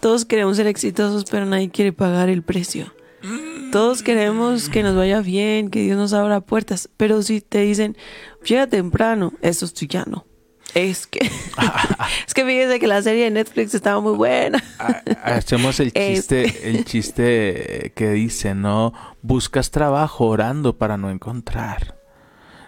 todos 0.00 0.24
queremos 0.24 0.56
ser 0.56 0.66
exitosos, 0.68 1.24
pero 1.30 1.44
nadie 1.46 1.70
quiere 1.70 1.92
pagar 1.92 2.28
el 2.28 2.42
precio. 2.42 2.94
Todos 3.70 4.02
queremos 4.02 4.68
que 4.68 4.82
nos 4.82 4.94
vaya 4.96 5.20
bien, 5.20 5.70
que 5.70 5.82
Dios 5.82 5.96
nos 5.96 6.12
abra 6.12 6.40
puertas, 6.40 6.88
pero 6.96 7.22
si 7.22 7.40
te 7.40 7.60
dicen, 7.60 7.96
llega 8.44 8.66
temprano, 8.66 9.32
eso 9.42 9.64
es 9.64 9.72
ya 9.74 10.04
no. 10.04 10.26
Es 10.74 11.06
que, 11.06 11.18
es 12.26 12.34
que 12.34 12.44
fíjese 12.44 12.80
que 12.80 12.86
la 12.86 13.02
serie 13.02 13.24
de 13.24 13.30
Netflix 13.30 13.74
estaba 13.74 14.00
muy 14.00 14.14
buena. 14.14 14.62
Ha- 14.78 15.02
Hacemos 15.24 15.78
el 15.80 15.88
Es- 15.94 16.20
chiste, 16.20 16.70
el 16.70 16.84
chiste 16.84 17.92
que 17.94 18.10
dice, 18.12 18.54
¿no? 18.54 18.92
Buscas 19.22 19.70
trabajo 19.70 20.26
orando 20.26 20.78
para 20.78 20.96
no 20.96 21.10
encontrar. 21.10 21.96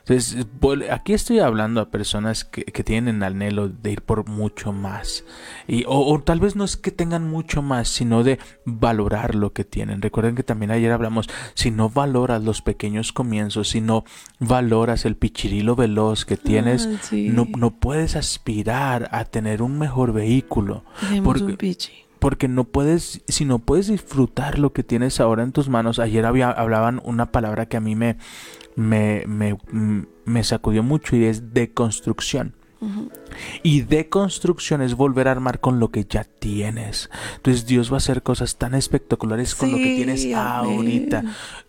Entonces, 0.06 0.46
vol- 0.60 0.90
aquí 0.90 1.14
estoy 1.14 1.38
hablando 1.38 1.80
a 1.80 1.88
personas 1.90 2.44
que, 2.44 2.62
que 2.64 2.84
tienen 2.84 3.16
el 3.16 3.22
anhelo 3.22 3.68
de 3.70 3.92
ir 3.92 4.02
por 4.02 4.28
mucho 4.28 4.70
más. 4.72 5.24
Y, 5.66 5.84
o, 5.86 5.98
o 6.12 6.20
tal 6.20 6.40
vez 6.40 6.56
no 6.56 6.64
es 6.64 6.76
que 6.76 6.90
tengan 6.90 7.28
mucho 7.30 7.62
más, 7.62 7.88
sino 7.88 8.22
de 8.22 8.38
valorar 8.66 9.34
lo 9.34 9.54
que 9.54 9.64
tienen. 9.64 10.02
Recuerden 10.02 10.34
que 10.34 10.42
también 10.42 10.70
ayer 10.72 10.92
hablamos, 10.92 11.28
si 11.54 11.70
no 11.70 11.88
valoras 11.88 12.44
los 12.44 12.60
pequeños 12.60 13.12
comienzos, 13.12 13.70
si 13.70 13.80
no 13.80 14.04
valoras 14.40 15.06
el 15.06 15.16
pichirilo 15.16 15.74
veloz 15.74 16.26
que 16.26 16.36
tienes, 16.36 16.86
Ah, 16.86 16.98
sí. 17.02 17.30
no, 17.30 17.46
no 17.56 17.70
puedes 17.70 18.14
aspirar 18.14 19.08
a 19.10 19.24
tener 19.24 19.62
un 19.62 19.78
mejor 19.78 20.12
vehículo. 20.12 20.84
Porque- 21.22 21.42
un 21.44 21.56
pichi. 21.56 22.03
Porque 22.24 22.48
no 22.48 22.64
puedes, 22.64 23.20
si 23.28 23.44
no 23.44 23.58
puedes 23.58 23.88
disfrutar 23.88 24.58
lo 24.58 24.72
que 24.72 24.82
tienes 24.82 25.20
ahora 25.20 25.42
en 25.42 25.52
tus 25.52 25.68
manos, 25.68 25.98
ayer 25.98 26.24
había, 26.24 26.48
hablaban 26.50 27.02
una 27.04 27.30
palabra 27.30 27.66
que 27.66 27.76
a 27.76 27.80
mí 27.80 27.96
me, 27.96 28.16
me, 28.76 29.24
me, 29.26 29.58
mm, 29.70 30.06
me 30.24 30.42
sacudió 30.42 30.82
mucho 30.82 31.16
y 31.16 31.26
es 31.26 31.52
deconstrucción. 31.52 32.54
Y 33.62 33.82
deconstrucción 33.82 34.80
es 34.80 34.94
volver 34.94 35.28
a 35.28 35.32
armar 35.32 35.60
con 35.60 35.80
lo 35.80 35.90
que 35.90 36.06
ya 36.08 36.24
tienes. 36.24 37.10
Entonces 37.36 37.66
Dios 37.66 37.90
va 37.90 37.96
a 37.96 37.98
hacer 37.98 38.22
cosas 38.22 38.56
tan 38.56 38.74
espectaculares 38.74 39.54
con 39.54 39.70
lo 39.70 39.76
que 39.76 39.94
tienes 39.94 40.24
amén. 40.24 40.36
ahorita. 40.36 41.24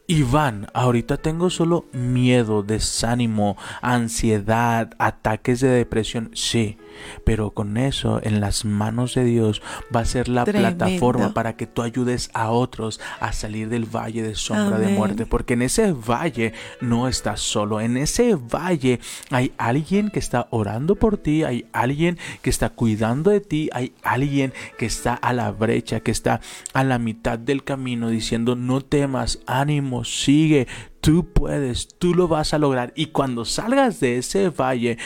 Iván, 0.07 0.67
ahorita 0.73 1.17
tengo 1.17 1.49
solo 1.49 1.85
miedo, 1.91 2.61
desánimo, 2.61 3.57
ansiedad, 3.81 4.91
ataques 4.99 5.61
de 5.61 5.69
depresión. 5.69 6.29
Sí, 6.35 6.77
pero 7.23 7.51
con 7.51 7.77
eso 7.77 8.19
en 8.23 8.39
las 8.39 8.65
manos 8.65 9.15
de 9.15 9.23
Dios 9.23 9.63
va 9.93 10.01
a 10.01 10.05
ser 10.05 10.27
la 10.27 10.43
Tremendo. 10.43 10.85
plataforma 10.85 11.33
para 11.33 11.57
que 11.57 11.65
tú 11.65 11.81
ayudes 11.81 12.29
a 12.33 12.51
otros 12.51 13.01
a 13.19 13.33
salir 13.33 13.67
del 13.69 13.85
valle 13.85 14.21
de 14.21 14.35
sombra 14.35 14.77
de 14.77 14.89
muerte. 14.89 15.25
Porque 15.25 15.55
en 15.55 15.63
ese 15.63 15.91
valle 15.91 16.53
no 16.81 17.07
estás 17.07 17.41
solo. 17.41 17.81
En 17.81 17.97
ese 17.97 18.35
valle 18.35 18.99
hay 19.31 19.53
alguien 19.57 20.09
que 20.09 20.19
está 20.19 20.47
orando 20.51 20.95
por 20.95 21.17
ti, 21.17 21.43
hay 21.43 21.65
alguien 21.73 22.17
que 22.43 22.51
está 22.51 22.69
cuidando 22.69 23.31
de 23.31 23.41
ti, 23.41 23.69
hay 23.73 23.93
alguien 24.03 24.53
que 24.77 24.85
está 24.85 25.15
a 25.15 25.33
la 25.33 25.51
brecha, 25.51 25.99
que 26.01 26.11
está 26.11 26.41
a 26.73 26.83
la 26.83 26.99
mitad 26.99 27.39
del 27.39 27.63
camino 27.63 28.09
diciendo 28.09 28.55
no 28.55 28.81
temas, 28.81 29.39
ánimo, 29.47 29.94
sigue, 30.03 30.67
tú 31.01 31.31
puedes, 31.31 31.87
tú 31.99 32.13
lo 32.13 32.27
vas 32.27 32.53
a 32.53 32.59
lograr. 32.59 32.91
Y 32.95 33.07
cuando 33.07 33.45
salgas 33.45 33.99
de 33.99 34.17
ese 34.17 34.49
valle, 34.49 34.97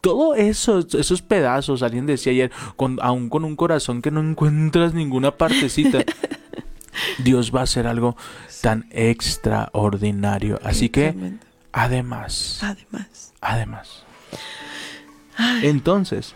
todo 0.00 0.34
esos, 0.34 0.94
esos 0.94 1.22
pedazos, 1.22 1.82
alguien 1.82 2.06
decía 2.06 2.32
ayer, 2.32 2.50
con, 2.76 2.98
aún 3.00 3.28
con 3.28 3.44
un 3.44 3.56
corazón 3.56 4.02
que 4.02 4.10
no 4.10 4.20
encuentras 4.20 4.94
ninguna 4.94 5.30
partecita, 5.36 6.04
Dios 7.18 7.54
va 7.54 7.60
a 7.60 7.64
hacer 7.64 7.86
algo 7.86 8.16
tan 8.60 8.86
extraordinario. 8.90 10.58
Así 10.64 10.88
que, 10.88 11.14
además, 11.72 12.58
Además. 12.62 13.32
además. 13.40 14.04
Entonces, 15.62 16.34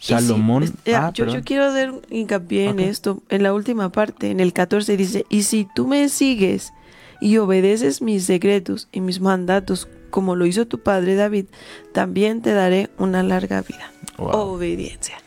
Salomón... 0.00 0.72
ah, 0.94 1.10
yo, 1.14 1.26
yo 1.26 1.42
quiero 1.42 1.64
hacer 1.64 1.92
hincapié 2.10 2.68
en 2.68 2.80
esto, 2.80 3.22
en 3.28 3.42
la 3.42 3.54
última 3.54 3.90
parte, 3.90 4.30
en 4.30 4.40
el 4.40 4.52
14 4.52 4.96
dice, 4.96 5.26
y 5.28 5.42
si 5.42 5.66
tú 5.74 5.86
me 5.86 6.08
sigues 6.08 6.72
y 7.20 7.38
obedeces 7.38 8.02
mis 8.02 8.24
secretos 8.24 8.88
y 8.92 9.00
mis 9.00 9.20
mandatos, 9.20 9.88
como 10.10 10.36
lo 10.36 10.46
hizo 10.46 10.66
tu 10.66 10.80
padre 10.80 11.14
David, 11.14 11.46
también 11.92 12.42
te 12.42 12.52
daré 12.52 12.90
una 12.98 13.22
larga 13.22 13.62
vida. 13.62 13.92
Wow. 14.18 14.54
Obediencia. 14.54 15.18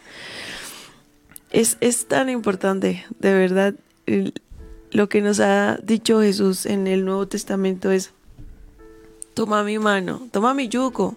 Es, 1.51 1.77
es 1.81 2.07
tan 2.07 2.29
importante, 2.29 3.05
de 3.19 3.33
verdad, 3.33 3.75
lo 4.91 5.09
que 5.09 5.21
nos 5.21 5.39
ha 5.39 5.77
dicho 5.83 6.21
Jesús 6.21 6.65
en 6.65 6.87
el 6.87 7.05
Nuevo 7.05 7.27
Testamento 7.27 7.91
es, 7.91 8.11
toma 9.33 9.63
mi 9.63 9.79
mano, 9.79 10.27
toma 10.31 10.53
mi 10.53 10.67
yugo. 10.67 11.15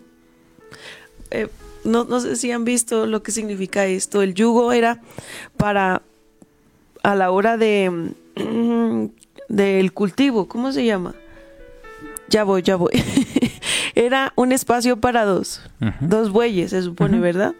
Eh, 1.30 1.48
no, 1.84 2.04
no 2.04 2.20
sé 2.20 2.36
si 2.36 2.50
han 2.50 2.64
visto 2.64 3.06
lo 3.06 3.22
que 3.22 3.32
significa 3.32 3.86
esto. 3.86 4.22
El 4.22 4.34
yugo 4.34 4.72
era 4.72 5.00
para, 5.56 6.02
a 7.02 7.14
la 7.14 7.30
hora 7.30 7.56
de, 7.56 7.90
mm, 8.36 9.06
del 9.52 9.92
cultivo, 9.92 10.48
¿cómo 10.48 10.72
se 10.72 10.84
llama? 10.84 11.14
Ya 12.28 12.42
voy, 12.42 12.62
ya 12.62 12.76
voy. 12.76 12.90
era 13.94 14.32
un 14.34 14.50
espacio 14.50 14.98
para 14.98 15.26
dos, 15.26 15.60
dos 16.00 16.30
bueyes, 16.30 16.70
se 16.70 16.82
supone, 16.82 17.20
¿verdad? 17.20 17.54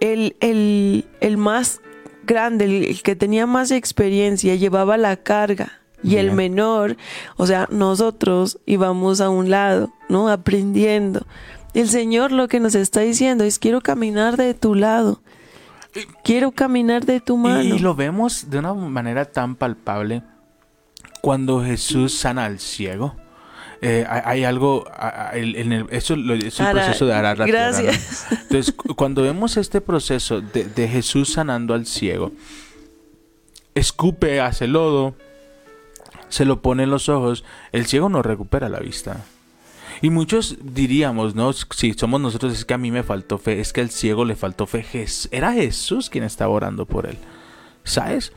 El, 0.00 0.36
el, 0.40 1.06
el 1.20 1.38
más 1.38 1.80
grande, 2.26 2.66
el, 2.66 2.84
el 2.84 3.02
que 3.02 3.16
tenía 3.16 3.46
más 3.46 3.70
experiencia, 3.70 4.54
llevaba 4.54 4.96
la 4.98 5.16
carga. 5.16 5.72
Y 6.00 6.16
el 6.16 6.30
menor, 6.30 6.96
o 7.36 7.46
sea, 7.46 7.66
nosotros 7.72 8.60
íbamos 8.66 9.20
a 9.20 9.30
un 9.30 9.50
lado, 9.50 9.92
¿no? 10.08 10.28
Aprendiendo. 10.28 11.26
El 11.74 11.88
Señor 11.88 12.30
lo 12.30 12.46
que 12.46 12.60
nos 12.60 12.76
está 12.76 13.00
diciendo 13.00 13.42
es, 13.42 13.58
quiero 13.58 13.80
caminar 13.80 14.36
de 14.36 14.54
tu 14.54 14.76
lado. 14.76 15.22
Quiero 16.22 16.52
caminar 16.52 17.04
de 17.04 17.18
tu 17.18 17.36
mano. 17.36 17.64
Y, 17.64 17.72
y 17.72 17.78
lo 17.80 17.96
vemos 17.96 18.48
de 18.48 18.58
una 18.60 18.74
manera 18.74 19.24
tan 19.24 19.56
palpable 19.56 20.22
cuando 21.20 21.62
Jesús 21.64 22.14
sana 22.14 22.44
al 22.46 22.58
ciego. 22.60 23.16
Eh, 23.80 24.04
hay, 24.08 24.20
hay 24.24 24.44
algo, 24.44 24.84
en 25.32 25.72
el- 25.72 25.86
eso 25.90 26.16
lo- 26.16 26.34
es 26.34 26.58
el 26.58 26.66
Ara- 26.66 26.82
proceso 26.84 27.06
de 27.06 27.14
arar 27.14 27.38
la 27.38 27.44
tierra, 27.44 27.70
¿no? 27.70 27.82
Gracias. 27.82 28.26
Entonces, 28.32 28.72
cu- 28.74 28.94
cuando 28.96 29.22
vemos 29.22 29.56
este 29.56 29.80
proceso 29.80 30.40
de, 30.40 30.64
de 30.64 30.88
Jesús 30.88 31.32
sanando 31.32 31.74
al 31.74 31.86
ciego, 31.86 32.32
escupe, 33.74 34.40
hace 34.40 34.66
lodo, 34.66 35.14
se 36.28 36.44
lo 36.44 36.60
pone 36.60 36.82
en 36.84 36.90
los 36.90 37.08
ojos, 37.08 37.44
el 37.72 37.86
ciego 37.86 38.08
no 38.08 38.22
recupera 38.22 38.68
la 38.68 38.80
vista. 38.80 39.24
Y 40.02 40.10
muchos 40.10 40.58
diríamos, 40.62 41.34
¿no? 41.34 41.52
Si 41.52 41.92
somos 41.94 42.20
nosotros, 42.20 42.52
es 42.52 42.64
que 42.64 42.74
a 42.74 42.78
mí 42.78 42.90
me 42.90 43.02
faltó 43.02 43.38
fe, 43.38 43.60
es 43.60 43.72
que 43.72 43.80
al 43.80 43.90
ciego 43.90 44.24
le 44.24 44.36
faltó 44.36 44.66
fe. 44.66 44.84
Era 45.30 45.52
Jesús 45.52 46.08
quien 46.10 46.24
estaba 46.24 46.52
orando 46.52 46.86
por 46.86 47.06
él. 47.06 47.16
¿Sabes? 47.88 48.32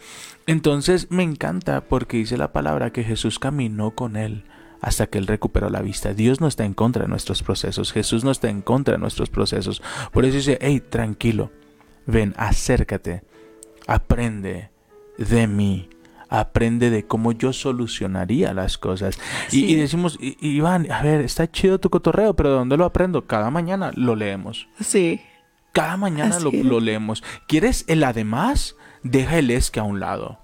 Entonces 0.48 1.08
me 1.12 1.24
encanta 1.24 1.82
porque 1.82 2.18
dice 2.18 2.38
la 2.38 2.52
palabra 2.52 2.92
que 2.92 3.04
Jesús 3.04 3.38
caminó 3.40 3.92
con 3.92 4.16
él 4.16 4.46
hasta 4.82 5.06
que 5.08 5.20
él 5.20 5.28
recuperó 5.28 5.70
la 5.70 5.82
vista. 5.82 6.14
Dios 6.14 6.42
no 6.42 6.48
está 6.48 6.66
en 6.66 6.74
contra 6.74 7.04
de 7.04 7.08
nuestros 7.10 7.44
procesos. 7.44 7.92
Jesús 7.94 8.24
no 8.24 8.32
está 8.32 8.50
en 8.50 8.62
contra 8.62 8.94
de 8.96 9.00
nuestros 9.00 9.30
procesos. 9.30 9.82
Por 10.12 10.26
eso 10.26 10.38
dice, 10.38 10.58
hey, 10.62 10.82
tranquilo, 10.90 11.52
ven, 12.08 12.34
acércate, 12.38 13.24
aprende 13.88 14.72
de 15.18 15.48
mí. 15.48 15.90
Aprende 16.30 16.90
de 16.90 17.06
cómo 17.06 17.34
yo 17.34 17.52
solucionaría 17.52 18.54
las 18.54 18.78
cosas. 18.78 19.20
Y- 19.50 19.52
Sí. 19.52 19.66
Y, 19.66 19.76
decimos, 19.76 20.18
"I- 20.22 20.38
Iván, 20.40 20.90
a 20.90 21.04
ver, 21.04 21.20
está 21.22 21.52
chido 21.52 21.80
tu 21.80 21.90
cotorreo, 21.90 22.36
pero 22.36 22.50
¿de 22.52 22.56
dónde 22.56 22.78
lo 22.78 22.86
aprendo? 22.86 23.28
Cada 23.28 23.52
mañana 23.52 23.92
lo 23.96 24.16
leemos. 24.16 24.68
Sí. 24.80 25.20
Cada 25.74 25.98
mañana 25.98 26.40
lo, 26.40 26.52
lo 26.52 26.80
leemos. 26.80 27.22
¿Quieres 27.48 27.84
el 27.88 28.04
además? 28.06 28.78
Deja 29.04 29.38
el 29.40 29.52
es 29.52 29.72
que 29.72 29.80
a 29.80 29.84
un 29.84 30.00
lado. 30.00 30.40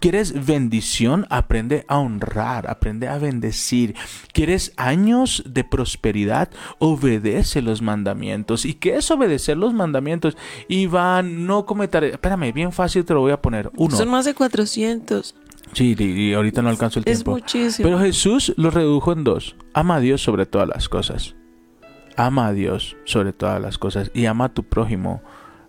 ¿Quieres 0.00 0.46
bendición? 0.46 1.26
Aprende 1.30 1.84
a 1.88 1.98
honrar, 1.98 2.68
aprende 2.68 3.08
a 3.08 3.18
bendecir. 3.18 3.94
¿Quieres 4.32 4.72
años 4.76 5.42
de 5.46 5.64
prosperidad? 5.64 6.50
Obedece 6.78 7.62
los 7.62 7.82
mandamientos. 7.82 8.64
¿Y 8.64 8.74
qué 8.74 8.96
es 8.96 9.10
obedecer 9.10 9.56
los 9.56 9.72
mandamientos? 9.72 10.36
Iván, 10.68 11.46
no 11.46 11.64
cometer... 11.64 12.04
Espérame, 12.04 12.52
bien 12.52 12.72
fácil 12.72 13.04
te 13.04 13.14
lo 13.14 13.20
voy 13.20 13.32
a 13.32 13.40
poner. 13.40 13.70
Uno. 13.76 13.96
Son 13.96 14.10
más 14.10 14.26
de 14.26 14.34
400. 14.34 15.34
Sí, 15.72 15.96
y, 15.98 16.34
ahorita 16.34 16.62
no 16.62 16.68
alcanzo 16.68 17.00
el 17.00 17.08
Es 17.08 17.18
tiempo. 17.18 17.32
muchísimo. 17.32 17.88
Pero 17.88 17.98
Jesús 17.98 18.52
lo 18.56 18.70
redujo 18.70 19.12
en 19.12 19.24
dos. 19.24 19.56
Ama 19.72 19.96
a 19.96 20.00
Dios 20.00 20.22
sobre 20.22 20.46
todas 20.46 20.68
las 20.68 20.88
cosas. 20.88 21.34
Ama 22.16 22.48
a 22.48 22.52
Dios 22.52 22.96
sobre 23.04 23.32
todas 23.32 23.60
las 23.60 23.78
cosas 23.78 24.10
y 24.14 24.26
ama 24.26 24.46
a 24.46 24.54
tu 24.54 24.62
prójimo 24.62 25.22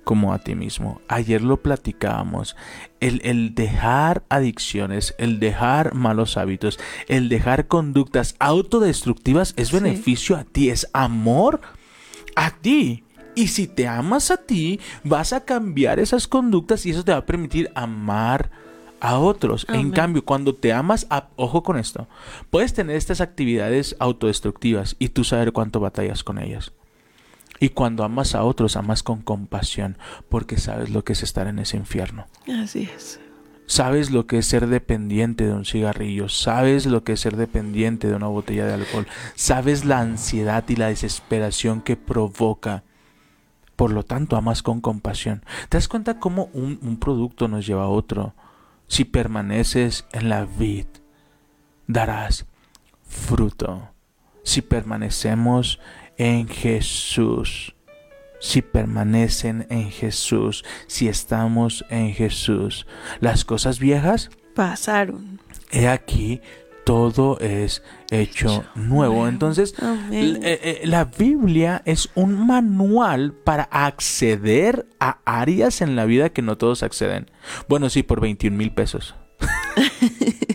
como 0.08 0.32
a 0.32 0.40
ti 0.40 0.56
mismo. 0.56 1.02
Ayer 1.10 1.42
lo 1.42 1.58
platicábamos. 1.62 2.56
El, 3.02 3.20
el 3.26 3.54
dejar 3.56 4.24
adicciones, 4.30 5.14
el 5.18 5.42
dejar 5.42 5.94
malos 5.96 6.38
hábitos, 6.38 6.80
el 7.10 7.28
dejar 7.28 7.68
conductas 7.68 8.36
autodestructivas 8.40 9.54
es 9.58 9.68
Sí. 9.68 9.74
beneficio 9.76 10.38
a 10.38 10.46
ti, 10.46 10.70
es 10.70 10.88
amor 10.94 11.60
a 12.38 12.52
ti. 12.52 13.04
Y 13.36 13.48
si 13.50 13.68
te 13.68 13.86
amas 13.86 14.32
a 14.32 14.38
ti, 14.38 14.80
vas 15.04 15.34
a 15.34 15.44
cambiar 15.44 16.00
esas 16.00 16.26
conductas 16.30 16.86
y 16.86 16.92
eso 16.92 17.04
te 17.04 17.12
va 17.12 17.18
a 17.18 17.26
permitir 17.26 17.70
amar 17.76 18.50
a 19.02 19.20
otros. 19.20 19.68
En 19.70 19.92
cambio, 19.92 20.24
cuando 20.24 20.56
te 20.56 20.72
amas, 20.72 21.06
a- 21.10 21.28
ojo 21.36 21.64
con 21.64 21.78
esto, 21.78 22.08
puedes 22.50 22.74
tener 22.74 22.96
estas 22.96 23.20
actividades 23.20 23.96
autodestructivas 24.00 24.96
y 25.00 25.10
tú 25.10 25.26
saber 25.26 25.52
cuánto 25.52 25.82
batallas 25.82 26.24
con 26.24 26.40
ellas. 26.40 26.72
Y 27.60 27.70
cuando 27.70 28.04
amas 28.04 28.36
a 28.36 28.44
otros, 28.44 28.76
amas 28.76 29.04
con 29.04 29.22
compasión, 29.22 29.98
porque 30.30 30.58
sabes 30.58 30.90
lo 30.90 31.04
que 31.04 31.14
es 31.14 31.24
estar 31.24 31.48
en 31.48 31.60
ese 31.60 31.78
infierno. 31.78 32.28
Así 32.48 32.90
es. 32.96 33.20
Sabes 33.66 34.12
lo 34.12 34.28
que 34.28 34.38
es 34.38 34.46
ser 34.46 34.68
dependiente 34.68 35.46
de 35.46 35.54
un 35.54 35.66
cigarrillo, 35.66 36.30
sabes 36.30 36.86
lo 36.86 37.04
que 37.04 37.14
es 37.14 37.20
ser 37.20 37.36
dependiente 37.36 38.08
de 38.08 38.16
una 38.16 38.28
botella 38.28 38.66
de 38.66 38.76
alcohol, 38.76 39.08
sabes 39.36 39.84
la 39.84 40.00
ansiedad 40.00 40.64
y 40.70 40.78
la 40.78 40.88
desesperación 40.88 41.82
que 41.82 41.98
provoca. 41.98 42.84
Por 43.76 43.92
lo 43.92 44.04
tanto, 44.04 44.38
amas 44.38 44.64
con 44.64 44.80
compasión. 44.80 45.44
¿Te 45.68 45.78
das 45.78 45.90
cuenta 45.90 46.18
cómo 46.18 46.50
un, 46.54 46.80
un 46.82 46.98
producto 46.98 47.48
nos 47.48 47.68
lleva 47.68 47.84
a 47.84 47.90
otro? 47.90 48.34
Si 48.88 49.04
permaneces 49.04 50.06
en 50.14 50.30
la 50.30 50.46
vid, 50.46 50.88
darás 51.88 52.46
fruto. 53.04 53.90
Si 54.44 54.62
permanecemos 54.62 55.80
en 56.18 56.48
Jesús, 56.48 57.76
si 58.40 58.62
permanecen 58.62 59.66
en 59.70 59.90
Jesús, 59.90 60.64
si 60.88 61.08
estamos 61.08 61.86
en 61.90 62.14
Jesús, 62.14 62.86
las 63.20 63.46
cosas 63.46 63.80
viejas, 63.80 64.30
Pasaron. 64.56 65.40
he 65.72 65.88
aquí, 65.88 66.42
todo 66.88 67.38
es 67.40 67.84
hecho, 68.12 68.64
nuevo. 68.76 69.28
Entonces, 69.28 69.76
eh, 70.12 70.40
eh, 70.42 70.82
la 70.86 71.06
Biblia 71.06 71.82
es 71.86 72.10
un 72.16 72.48
manual 72.48 73.34
para 73.34 73.64
acceder 73.64 74.88
a 75.00 75.20
áreas 75.26 75.82
en 75.82 75.96
la 75.96 76.06
vida 76.06 76.30
que 76.30 76.42
no 76.42 76.58
todos 76.58 76.84
acceden. 76.84 77.30
Bueno, 77.68 77.90
sí, 77.90 78.04
por 78.04 78.22
21 78.22 78.56
mil 78.56 78.72
pesos. 78.72 79.16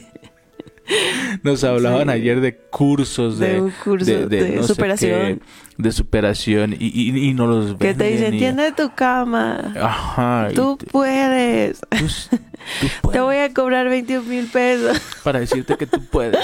Nos 1.42 1.64
hablaban 1.64 2.08
Sí. 2.08 2.10
ayer 2.14 2.40
de 2.40 2.56
cursos 2.56 3.38
de, 3.38 3.54
De 3.54 3.60
un 3.60 3.70
curso 3.84 4.28
de 4.28 4.56
no 4.56 4.62
sé 4.62 4.68
superación. 4.68 5.20
qué, 5.20 5.40
de 5.82 5.92
superación 5.92 6.72
y, 6.74 6.86
y, 6.86 7.28
y 7.28 7.34
no 7.34 7.46
los 7.46 7.76
Que 7.76 7.94
te 7.94 8.04
dicen, 8.10 8.32
tiende 8.38 8.72
tu 8.72 8.92
cama. 8.94 9.72
Ajá. 9.80 10.48
Tú 10.54 10.76
te- 10.76 10.86
puedes. 10.86 11.80
tú 11.90 12.38
Te 13.12 13.20
voy 13.20 13.36
a 13.36 13.52
cobrar 13.52 13.88
21 13.88 14.22
mil 14.28 14.46
pesos. 14.46 15.00
para 15.24 15.40
decirte 15.40 15.76
que 15.76 15.86
tú 15.86 16.00
puedes. 16.10 16.38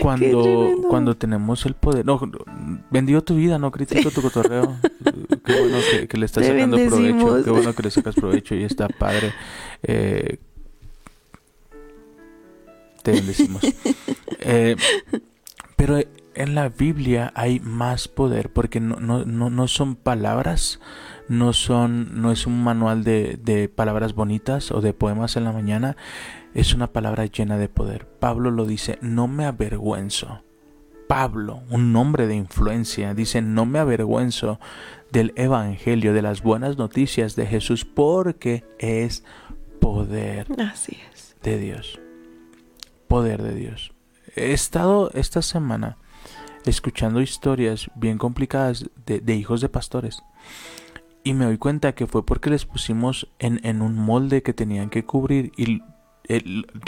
Cuando, 0.00 0.70
cuando 0.88 1.14
tenemos 1.16 1.66
el 1.66 1.74
poder. 1.74 2.06
No, 2.06 2.20
bendigo 2.90 3.22
tu 3.22 3.36
vida, 3.36 3.58
no 3.58 3.70
critico 3.70 4.10
tu 4.10 4.22
cotorreo. 4.22 4.76
Qué 5.44 5.60
bueno 5.60 5.76
que, 5.90 6.08
que 6.08 6.16
le 6.16 6.26
estás 6.26 6.44
Te 6.44 6.50
sacando 6.52 6.76
provecho. 6.78 7.44
Qué 7.44 7.50
bueno 7.50 7.74
que 7.74 7.82
le 7.82 7.90
sacas 7.90 8.14
provecho 8.14 8.54
y 8.54 8.64
está 8.64 8.88
padre. 8.88 9.32
Eh, 9.82 10.38
te 13.02 13.12
bendecimos. 13.12 13.62
Eh, 14.44 14.74
pero 15.76 16.00
en 16.34 16.54
la 16.56 16.68
Biblia 16.68 17.32
hay 17.36 17.60
más 17.60 18.08
poder 18.08 18.50
porque 18.52 18.80
no, 18.80 18.96
no, 18.96 19.24
no, 19.24 19.50
no 19.50 19.68
son 19.68 19.94
palabras, 19.94 20.80
no 21.28 21.52
son, 21.52 22.20
no 22.20 22.32
es 22.32 22.46
un 22.46 22.64
manual 22.64 23.04
de, 23.04 23.38
de 23.40 23.68
palabras 23.68 24.14
bonitas 24.14 24.72
o 24.72 24.80
de 24.80 24.94
poemas 24.94 25.36
en 25.36 25.44
la 25.44 25.52
mañana, 25.52 25.96
es 26.54 26.74
una 26.74 26.88
palabra 26.88 27.26
llena 27.26 27.56
de 27.56 27.68
poder. 27.68 28.06
Pablo 28.18 28.50
lo 28.50 28.66
dice, 28.66 28.98
no 29.00 29.28
me 29.28 29.44
avergüenzo. 29.44 30.42
Pablo, 31.08 31.62
un 31.68 31.94
hombre 31.94 32.26
de 32.26 32.34
influencia, 32.34 33.14
dice, 33.14 33.42
no 33.42 33.66
me 33.66 33.78
avergüenzo 33.78 34.58
del 35.10 35.32
Evangelio, 35.36 36.14
de 36.14 36.22
las 36.22 36.42
buenas 36.42 36.78
noticias 36.78 37.36
de 37.36 37.46
Jesús, 37.46 37.84
porque 37.84 38.64
es 38.78 39.24
poder 39.80 40.46
Así 40.58 40.96
es. 41.12 41.36
de 41.42 41.58
Dios. 41.58 42.00
Poder 43.12 43.42
de 43.42 43.54
Dios. 43.54 43.92
He 44.36 44.54
estado 44.54 45.10
esta 45.12 45.42
semana 45.42 45.98
escuchando 46.64 47.20
historias 47.20 47.90
bien 47.94 48.16
complicadas 48.16 48.86
de, 49.04 49.34
hijos 49.34 49.60
de 49.60 49.68
pastores. 49.68 50.22
Y 51.22 51.34
me 51.34 51.44
doy 51.44 51.58
cuenta 51.58 51.94
que 51.94 52.06
fue 52.06 52.24
porque 52.24 52.48
les 52.48 52.64
pusimos 52.64 53.28
en, 53.38 53.82
un 53.82 53.96
molde 53.96 54.42
que 54.42 54.54
tenían 54.54 54.88
que 54.88 55.04
cubrir. 55.04 55.52
Y 55.58 55.82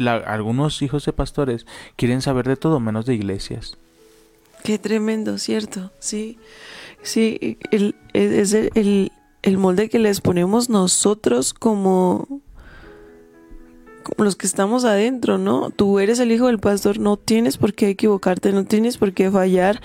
algunos 0.07 0.81
hijos 0.81 1.05
de 1.05 1.13
pastores 1.13 1.67
quieren 1.95 2.23
saber 2.23 2.49
de 2.49 2.57
todo 2.57 2.81
menos 2.81 3.05
de 3.05 3.17
iglesias. 3.17 3.77
Qué 4.63 4.79
tremendo, 4.79 5.37
¿cierto? 5.37 5.93
Sí. 5.99 6.39
Sí, 7.03 7.59
es 8.15 8.55
el, 8.55 9.59
molde 9.59 9.91
que 9.91 9.99
les 9.99 10.23
ponemos 10.23 10.71
nosotros 10.71 11.53
como 11.53 12.41
los 14.17 14.37
que 14.37 14.47
estamos 14.47 14.85
adentro, 14.85 15.39
¿no? 15.39 15.71
Tú 15.71 15.99
eres 15.99 16.19
el 16.19 16.33
hijo 16.33 16.47
del 16.47 16.59
pastor, 16.59 16.99
no 16.99 17.17
tienes 17.17 17.57
por 17.57 17.75
qué 17.75 17.89
equivocarte, 17.89 18.53
no 18.53 18.65
tienes 18.65 18.99
por 18.99 19.13
qué 19.13 19.31
fallar. 19.31 19.81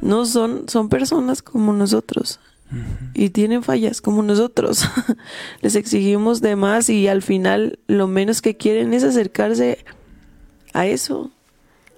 No 0.00 0.26
son, 0.26 0.68
son 0.68 0.88
personas 0.88 1.42
como 1.42 1.72
nosotros 1.72 2.40
y 3.14 3.30
tienen 3.30 3.62
fallas 3.62 4.00
como 4.00 4.22
nosotros. 4.22 4.84
Les 5.60 5.74
exigimos 5.76 6.40
de 6.40 6.56
más 6.56 6.88
y 6.88 7.08
al 7.08 7.22
final 7.22 7.78
lo 7.86 8.06
menos 8.06 8.42
que 8.42 8.56
quieren 8.56 8.94
es 8.94 9.04
acercarse 9.04 9.84
a 10.72 10.86
eso, 10.86 11.30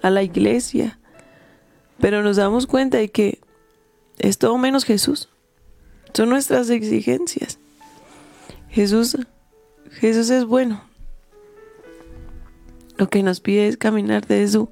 a 0.02 0.10
la 0.10 0.22
iglesia. 0.22 0.98
Pero 2.00 2.22
nos 2.22 2.36
damos 2.36 2.66
cuenta 2.66 2.98
de 2.98 3.10
que 3.10 3.40
es 4.18 4.38
todo 4.38 4.56
menos 4.58 4.84
Jesús. 4.84 5.28
Son 6.14 6.28
nuestras 6.28 6.70
exigencias. 6.70 7.58
Jesús, 8.70 9.16
Jesús 9.90 10.30
es 10.30 10.44
bueno. 10.44 10.87
Lo 12.98 13.08
que 13.08 13.22
nos 13.22 13.40
pide 13.40 13.68
es 13.68 13.76
caminar 13.76 14.26
de 14.26 14.46
su, 14.48 14.70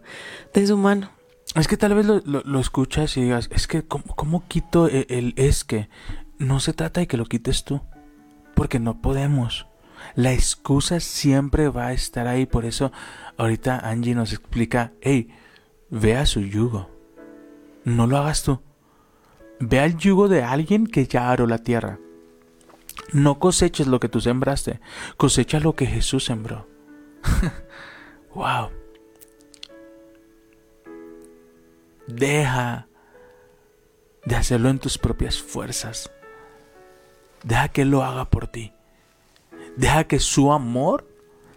de 0.53 0.67
su 0.67 0.77
mano. 0.77 1.11
Es 1.55 1.69
que 1.69 1.77
tal 1.77 1.95
vez 1.95 2.05
lo, 2.07 2.21
lo- 2.25 2.61
escuchas 2.61 3.17
y 3.17 3.23
digas, 3.23 3.49
es 3.53 3.67
que 3.67 3.83
¿cómo, 3.87 4.05
cómo 4.15 4.45
quito 4.49 4.89
el, 4.89 5.07
el 5.09 5.35
es 5.37 5.65
que? 5.65 5.89
No 6.39 6.61
se 6.61 6.73
trata 6.75 7.01
de 7.01 7.07
que 7.07 7.17
lo 7.17 7.25
quites 7.25 7.65
tú, 7.65 7.81
porque 8.55 8.79
no 8.79 9.01
podemos. 9.01 9.67
La 10.15 10.33
excusa 10.33 11.01
siempre 11.01 11.69
va 11.69 11.87
a 11.87 11.93
estar 11.95 12.27
ahí, 12.27 12.45
por 12.47 12.65
eso 12.67 12.93
ahorita 13.39 13.79
Angie 13.79 14.15
nos 14.15 14.33
explica, 14.33 14.93
hey, 15.01 15.29
ve 15.89 16.17
a 16.17 16.27
su 16.27 16.41
yugo, 16.41 16.91
no 17.85 18.07
lo 18.07 18.19
hagas 18.19 18.43
tú. 18.43 18.61
Ve 19.61 19.81
al 19.81 19.97
yugo 19.97 20.29
de 20.29 20.43
alguien 20.43 20.87
que 20.87 21.07
ya 21.07 21.31
aró 21.31 21.47
la 21.47 21.59
tierra. 21.59 21.99
No 23.13 23.39
coseches 23.39 23.87
lo 23.87 24.01
que 24.01 24.09
tú 24.11 24.21
sembraste, 24.21 24.81
cosecha 25.17 25.61
lo 25.61 25.75
que 25.75 25.87
Jesús 25.87 26.25
sembró. 26.25 26.67
wow. 28.37 28.71
Deja 32.07 32.87
de 34.25 34.37
hacerlo 34.37 34.69
en 34.69 34.79
tus 34.79 34.99
propias 34.99 35.39
fuerzas. 35.43 36.11
Deja 37.43 37.69
que 37.69 37.83
Él 37.83 37.91
lo 37.91 38.05
haga 38.05 38.31
por 38.31 38.47
ti. 38.47 38.73
Deja 39.77 40.05
que 40.05 40.21
su 40.21 40.53
amor 40.53 41.09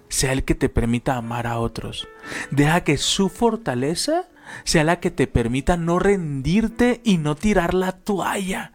sea 0.07 0.31
el 0.31 0.43
que 0.43 0.55
te 0.55 0.69
permita 0.69 1.17
amar 1.17 1.47
a 1.47 1.59
otros. 1.59 2.07
Deja 2.49 2.83
que 2.83 2.97
su 2.97 3.29
fortaleza 3.29 4.29
sea 4.63 4.83
la 4.83 4.99
que 4.99 5.11
te 5.11 5.27
permita 5.27 5.77
no 5.77 5.99
rendirte 5.99 7.01
y 7.03 7.17
no 7.17 7.35
tirar 7.35 7.73
la 7.73 7.91
toalla. 7.91 8.73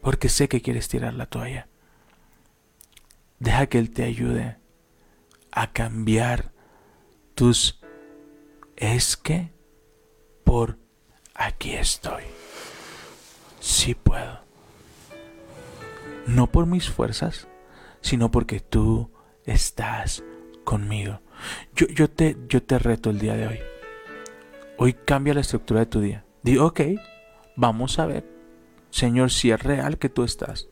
Porque 0.00 0.28
sé 0.28 0.48
que 0.48 0.62
quieres 0.62 0.88
tirar 0.88 1.14
la 1.14 1.26
toalla. 1.26 1.66
Deja 3.40 3.66
que 3.66 3.78
Él 3.78 3.90
te 3.90 4.04
ayude 4.04 4.56
a 5.50 5.72
cambiar 5.72 6.53
tus 7.34 7.80
es 8.76 9.16
que 9.16 9.52
por 10.44 10.78
aquí 11.34 11.72
estoy. 11.74 12.22
Sí 13.60 13.94
puedo. 13.94 14.40
No 16.26 16.50
por 16.50 16.66
mis 16.66 16.88
fuerzas, 16.88 17.48
sino 18.00 18.30
porque 18.30 18.60
tú 18.60 19.10
estás 19.44 20.22
conmigo. 20.64 21.20
Yo, 21.74 21.86
yo, 21.88 22.08
te, 22.08 22.36
yo 22.48 22.62
te 22.62 22.78
reto 22.78 23.10
el 23.10 23.18
día 23.18 23.34
de 23.34 23.46
hoy. 23.46 23.58
Hoy 24.78 24.94
cambia 24.94 25.34
la 25.34 25.40
estructura 25.40 25.80
de 25.80 25.86
tu 25.86 26.00
día. 26.00 26.24
Digo, 26.42 26.66
ok, 26.66 26.80
vamos 27.56 27.98
a 27.98 28.06
ver. 28.06 28.24
Señor, 28.90 29.30
si 29.30 29.50
es 29.50 29.62
real 29.62 29.98
que 29.98 30.08
tú 30.08 30.24
estás. 30.24 30.68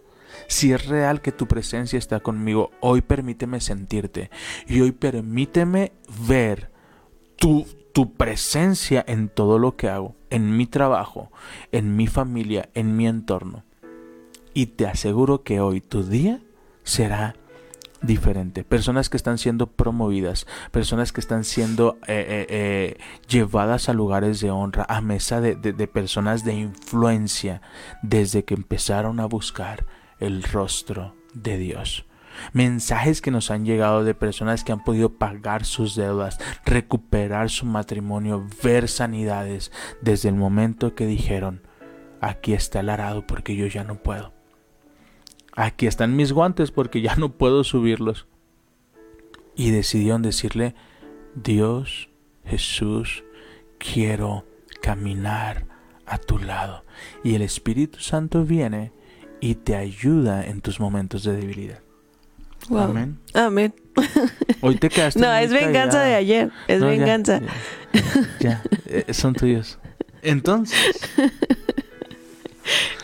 Si 0.46 0.72
es 0.72 0.86
real 0.86 1.20
que 1.20 1.32
tu 1.32 1.46
presencia 1.48 1.98
está 1.98 2.20
conmigo, 2.20 2.70
hoy 2.80 3.00
permíteme 3.02 3.60
sentirte. 3.60 4.30
Y 4.66 4.80
hoy 4.80 4.92
permíteme 4.92 5.92
ver 6.26 6.70
tu, 7.36 7.66
tu 7.92 8.12
presencia 8.14 9.04
en 9.06 9.28
todo 9.28 9.58
lo 9.58 9.76
que 9.76 9.88
hago, 9.88 10.14
en 10.30 10.56
mi 10.56 10.66
trabajo, 10.66 11.30
en 11.72 11.96
mi 11.96 12.06
familia, 12.06 12.68
en 12.74 12.96
mi 12.96 13.06
entorno. 13.06 13.64
Y 14.54 14.66
te 14.66 14.86
aseguro 14.86 15.42
que 15.42 15.60
hoy 15.60 15.80
tu 15.80 16.02
día 16.04 16.40
será 16.84 17.36
diferente. 18.02 18.64
Personas 18.64 19.08
que 19.08 19.16
están 19.16 19.38
siendo 19.38 19.68
promovidas, 19.68 20.46
personas 20.72 21.12
que 21.12 21.20
están 21.20 21.44
siendo 21.44 21.98
eh, 22.08 22.26
eh, 22.28 22.46
eh, 22.50 22.96
llevadas 23.28 23.88
a 23.88 23.92
lugares 23.92 24.40
de 24.40 24.50
honra, 24.50 24.84
a 24.88 25.00
mesa 25.00 25.40
de, 25.40 25.54
de- 25.54 25.72
de 25.72 25.86
personas 25.86 26.44
de 26.44 26.54
influencia, 26.54 27.62
desde 28.02 28.44
que 28.44 28.54
empezaron 28.54 29.20
a 29.20 29.26
buscar 29.26 29.86
el 30.22 30.42
rostro 30.42 31.14
de 31.34 31.58
Dios. 31.58 32.06
Mensajes 32.52 33.20
que 33.20 33.30
nos 33.30 33.50
han 33.50 33.64
llegado 33.64 34.04
de 34.04 34.14
personas 34.14 34.64
que 34.64 34.72
han 34.72 34.82
podido 34.82 35.10
pagar 35.10 35.64
sus 35.64 35.94
deudas, 35.94 36.38
recuperar 36.64 37.50
su 37.50 37.66
matrimonio, 37.66 38.46
ver 38.62 38.88
sanidades 38.88 39.70
desde 40.00 40.28
el 40.28 40.36
momento 40.36 40.94
que 40.94 41.06
dijeron, 41.06 41.62
aquí 42.20 42.54
está 42.54 42.80
el 42.80 42.88
arado 42.88 43.26
porque 43.26 43.54
yo 43.56 43.66
ya 43.66 43.84
no 43.84 43.96
puedo. 44.02 44.32
Aquí 45.54 45.86
están 45.86 46.16
mis 46.16 46.32
guantes 46.32 46.70
porque 46.70 47.02
ya 47.02 47.16
no 47.16 47.32
puedo 47.32 47.64
subirlos. 47.64 48.26
Y 49.54 49.70
decidieron 49.70 50.22
decirle, 50.22 50.74
Dios, 51.34 52.08
Jesús, 52.46 53.22
quiero 53.78 54.46
caminar 54.80 55.66
a 56.06 56.16
tu 56.16 56.38
lado. 56.38 56.84
Y 57.22 57.34
el 57.34 57.42
Espíritu 57.42 57.98
Santo 58.00 58.44
viene 58.44 58.92
y 59.42 59.56
te 59.56 59.76
ayuda 59.76 60.46
en 60.46 60.60
tus 60.60 60.80
momentos 60.80 61.24
de 61.24 61.36
debilidad. 61.36 61.80
Wow. 62.68 62.80
Amén. 62.82 63.18
Amén. 63.34 63.74
Hoy 64.62 64.76
te 64.76 64.88
quedaste. 64.88 65.20
No, 65.20 65.34
es 65.34 65.50
venganza 65.50 65.98
callada. 65.98 66.06
de 66.06 66.14
ayer. 66.14 66.50
Es 66.68 66.80
No, 66.80 66.86
ya, 66.86 66.98
venganza. 66.98 67.40
Ya, 67.92 68.00
ya, 68.40 68.62
eh, 68.86 69.12
son 69.12 69.34
tuyos. 69.34 69.80
Entonces, 70.22 70.78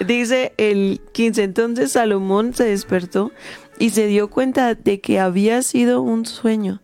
Dice 0.06 0.52
el 0.56 1.00
15. 1.12 1.42
Entonces 1.42 1.92
Salomón 1.92 2.54
se 2.54 2.64
despertó 2.64 3.32
y 3.80 3.90
se 3.90 4.06
dio 4.06 4.30
cuenta 4.30 4.76
de 4.76 5.00
que 5.00 5.18
había 5.18 5.62
sido 5.62 6.00
un 6.02 6.24
sueño. 6.24 6.80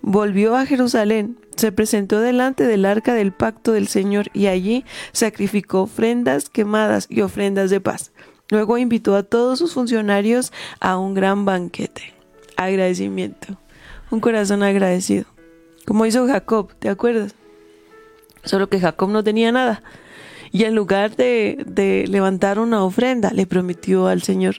Volvió 0.00 0.56
a 0.56 0.64
Jerusalén, 0.64 1.38
se 1.56 1.70
presentó 1.70 2.20
delante 2.20 2.64
del 2.64 2.86
arca 2.86 3.12
del 3.12 3.32
pacto 3.32 3.72
del 3.72 3.88
Señor 3.88 4.28
y 4.32 4.46
allí 4.46 4.86
sacrificó 5.12 5.82
ofrendas 5.82 6.48
quemadas 6.48 7.06
y 7.10 7.20
ofrendas 7.20 7.68
de 7.68 7.80
paz. 7.80 8.12
Luego 8.50 8.78
invitó 8.78 9.16
a 9.16 9.22
todos 9.22 9.58
sus 9.58 9.72
funcionarios 9.74 10.52
a 10.80 10.98
un 10.98 11.14
gran 11.14 11.44
banquete. 11.44 12.14
Agradecimiento. 12.56 13.58
Un 14.10 14.20
corazón 14.20 14.62
agradecido. 14.62 15.24
Como 15.86 16.06
hizo 16.06 16.26
Jacob, 16.26 16.72
¿te 16.78 16.88
acuerdas? 16.88 17.34
Solo 18.44 18.68
que 18.68 18.80
Jacob 18.80 19.10
no 19.10 19.24
tenía 19.24 19.52
nada. 19.52 19.82
Y 20.52 20.64
en 20.64 20.74
lugar 20.74 21.16
de, 21.16 21.64
de 21.66 22.06
levantar 22.06 22.58
una 22.58 22.84
ofrenda, 22.84 23.30
le 23.32 23.46
prometió 23.46 24.06
al 24.06 24.22
Señor. 24.22 24.56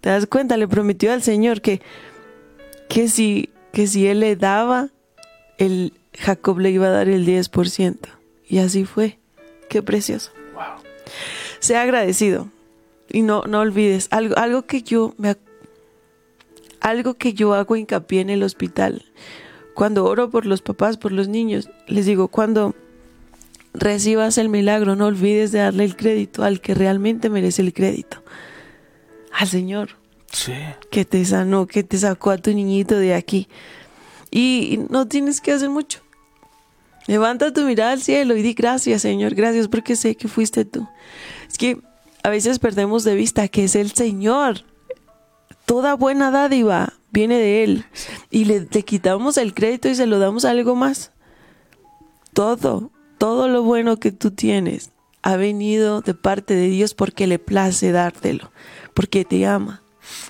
¿Te 0.00 0.10
das 0.10 0.26
cuenta? 0.26 0.56
Le 0.56 0.68
prometió 0.68 1.12
al 1.12 1.22
Señor 1.22 1.60
que, 1.60 1.80
que, 2.88 3.08
si, 3.08 3.50
que 3.72 3.86
si 3.86 4.06
él 4.06 4.20
le 4.20 4.36
daba, 4.36 4.88
el 5.58 5.92
Jacob 6.12 6.58
le 6.58 6.70
iba 6.70 6.88
a 6.88 6.90
dar 6.90 7.08
el 7.08 7.26
10%. 7.26 7.96
Y 8.46 8.58
así 8.58 8.84
fue. 8.84 9.18
Qué 9.68 9.82
precioso. 9.82 10.32
Sea 11.64 11.80
agradecido. 11.80 12.50
Y 13.08 13.22
no, 13.22 13.42
no 13.48 13.60
olvides, 13.60 14.08
algo, 14.10 14.36
algo 14.36 14.66
que 14.66 14.82
yo 14.82 15.14
me 15.16 15.34
algo 16.82 17.14
que 17.14 17.32
yo 17.32 17.54
hago 17.54 17.76
hincapié 17.76 18.20
en 18.20 18.28
el 18.28 18.42
hospital. 18.42 19.02
Cuando 19.74 20.04
oro 20.04 20.28
por 20.28 20.44
los 20.44 20.60
papás, 20.60 20.98
por 20.98 21.10
los 21.10 21.26
niños, 21.26 21.70
les 21.86 22.04
digo, 22.04 22.28
cuando 22.28 22.74
recibas 23.72 24.36
el 24.36 24.50
milagro, 24.50 24.94
no 24.94 25.06
olvides 25.06 25.52
de 25.52 25.60
darle 25.60 25.84
el 25.84 25.96
crédito 25.96 26.44
al 26.44 26.60
que 26.60 26.74
realmente 26.74 27.30
merece 27.30 27.62
el 27.62 27.72
crédito. 27.72 28.22
Al 29.32 29.48
Señor 29.48 29.96
Sí. 30.30 30.52
que 30.90 31.06
te 31.06 31.24
sanó, 31.24 31.66
que 31.66 31.82
te 31.82 31.96
sacó 31.96 32.30
a 32.30 32.36
tu 32.36 32.52
niñito 32.52 32.98
de 32.98 33.14
aquí. 33.14 33.48
Y 34.30 34.80
no 34.90 35.08
tienes 35.08 35.40
que 35.40 35.52
hacer 35.52 35.70
mucho. 35.70 36.00
Levanta 37.06 37.50
tu 37.54 37.62
mirada 37.62 37.92
al 37.92 38.02
cielo 38.02 38.36
y 38.36 38.42
di 38.42 38.52
gracias, 38.52 39.00
Señor, 39.00 39.34
gracias 39.34 39.68
porque 39.68 39.96
sé 39.96 40.16
que 40.16 40.28
fuiste 40.28 40.66
tú. 40.66 40.86
Es 41.54 41.58
que 41.58 41.78
a 42.24 42.30
veces 42.30 42.58
perdemos 42.58 43.04
de 43.04 43.14
vista 43.14 43.46
que 43.46 43.62
es 43.62 43.76
el 43.76 43.92
Señor. 43.92 44.64
Toda 45.66 45.94
buena 45.94 46.32
dádiva 46.32 46.94
viene 47.12 47.38
de 47.38 47.62
Él. 47.62 47.84
Y 48.28 48.46
le, 48.46 48.66
le 48.68 48.82
quitamos 48.82 49.36
el 49.36 49.54
crédito 49.54 49.88
y 49.88 49.94
se 49.94 50.06
lo 50.06 50.18
damos 50.18 50.44
a 50.44 50.50
algo 50.50 50.74
más. 50.74 51.12
Todo, 52.32 52.90
todo 53.18 53.46
lo 53.46 53.62
bueno 53.62 53.98
que 53.98 54.10
tú 54.10 54.32
tienes 54.32 54.90
ha 55.22 55.36
venido 55.36 56.00
de 56.00 56.14
parte 56.14 56.54
de 56.56 56.66
Dios 56.70 56.92
porque 56.92 57.28
le 57.28 57.38
place 57.38 57.92
dártelo, 57.92 58.50
porque 58.92 59.24
te 59.24 59.46
ama. 59.46 59.84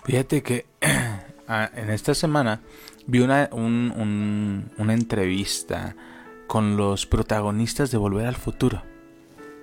Fíjate 0.05 0.43
que 0.43 0.67
ah, 1.49 1.71
en 1.75 1.89
esta 1.89 2.13
semana 2.15 2.61
vi 3.07 3.21
una, 3.21 3.49
un- 3.51 3.95
un- 3.97 4.71
una 4.77 4.93
entrevista 4.93 5.97
con 6.49 6.77
los 6.77 7.07
protagonistas 7.07 7.91
de 7.91 7.97
Volver 7.97 8.27
al 8.27 8.37
Futuro. 8.37 8.83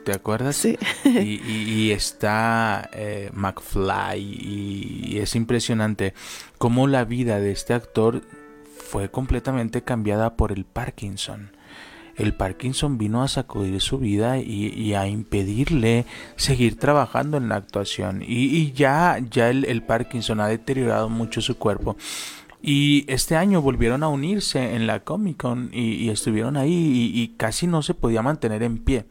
¿Te 0.04 0.14
acuerdas? 0.14 0.56
Sí. 0.56 0.78
Y, 1.06 1.42
y- 1.46 1.74
y 1.74 1.92
está 1.92 2.90
eh, 2.94 3.30
McFly 3.34 4.20
y, 4.20 5.02
y 5.14 5.18
es 5.20 5.36
impresionante 5.36 6.14
cómo 6.58 6.88
la 6.88 7.06
vida 7.06 7.40
de 7.40 7.52
este 7.52 7.74
actor 7.76 8.24
fue 8.78 9.10
completamente 9.12 9.84
cambiada 9.84 10.36
por 10.36 10.52
el 10.52 10.66
Parkinson. 10.66 11.52
El 12.18 12.34
Parkinson 12.34 12.98
vino 12.98 13.24
a 13.24 13.28
sacudir 13.28 13.80
su 13.80 13.98
vida 14.00 14.38
y, 14.38 14.94
a 14.96 15.08
impedirle 15.08 16.06
seguir 16.36 16.78
trabajando 16.78 17.38
en 17.38 17.48
la 17.50 17.56
actuación. 17.56 18.22
Y, 18.22 18.46
y 18.58 18.74
ya, 18.74 19.20
ya 19.30 19.50
el, 19.50 19.66
el 19.66 19.82
Parkinson 19.84 20.40
ha 20.42 20.48
deteriorado 20.48 21.10
mucho 21.10 21.42
su 21.42 21.58
cuerpo. 21.58 21.96
Y 22.62 23.06
este 23.08 23.36
año 23.38 23.62
volvieron 23.62 24.04
a 24.04 24.10
unirse 24.10 24.76
en 24.76 24.88
la 24.88 25.00
Comic 25.00 25.38
Con 25.38 25.70
y, 25.74 25.94
y 25.94 26.10
estuvieron 26.10 26.58
ahí 26.58 26.74
y- 26.74 27.22
y 27.22 27.28
casi 27.38 27.66
no 27.66 27.82
se 27.82 27.94
podía 27.94 28.22
mantener 28.22 28.62
en 28.64 28.78
pie. 28.80 29.06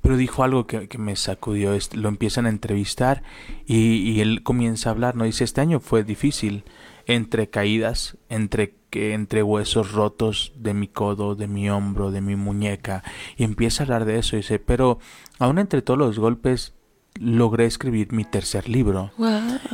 Pero 0.00 0.16
dijo 0.16 0.42
algo 0.44 0.66
que, 0.66 0.88
que 0.88 0.98
me 0.98 1.14
sacudió, 1.16 1.76
lo 1.92 2.08
empiezan 2.08 2.46
a 2.46 2.48
entrevistar 2.48 3.22
y, 3.66 3.96
y 4.10 4.20
él 4.20 4.42
comienza 4.42 4.88
a 4.88 4.92
hablar, 4.92 5.16
¿no? 5.16 5.24
Dice, 5.24 5.44
este 5.44 5.60
año 5.60 5.80
fue 5.80 6.04
difícil, 6.04 6.64
entre 7.06 7.50
caídas, 7.50 8.16
entre, 8.28 8.74
que, 8.88 9.14
entre 9.14 9.42
huesos 9.42 9.92
rotos 9.92 10.52
de 10.56 10.74
mi 10.74 10.88
codo, 10.88 11.34
de 11.34 11.48
mi 11.48 11.68
hombro, 11.68 12.10
de 12.10 12.20
mi 12.20 12.36
muñeca, 12.36 13.02
y 13.36 13.44
empieza 13.44 13.82
a 13.82 13.84
hablar 13.84 14.04
de 14.04 14.18
eso, 14.18 14.36
dice, 14.36 14.58
pero 14.58 14.98
aún 15.38 15.58
entre 15.58 15.82
todos 15.82 15.98
los 15.98 16.18
golpes 16.18 16.74
logré 17.18 17.66
escribir 17.66 18.12
mi 18.12 18.24
tercer 18.24 18.68
libro. 18.68 19.10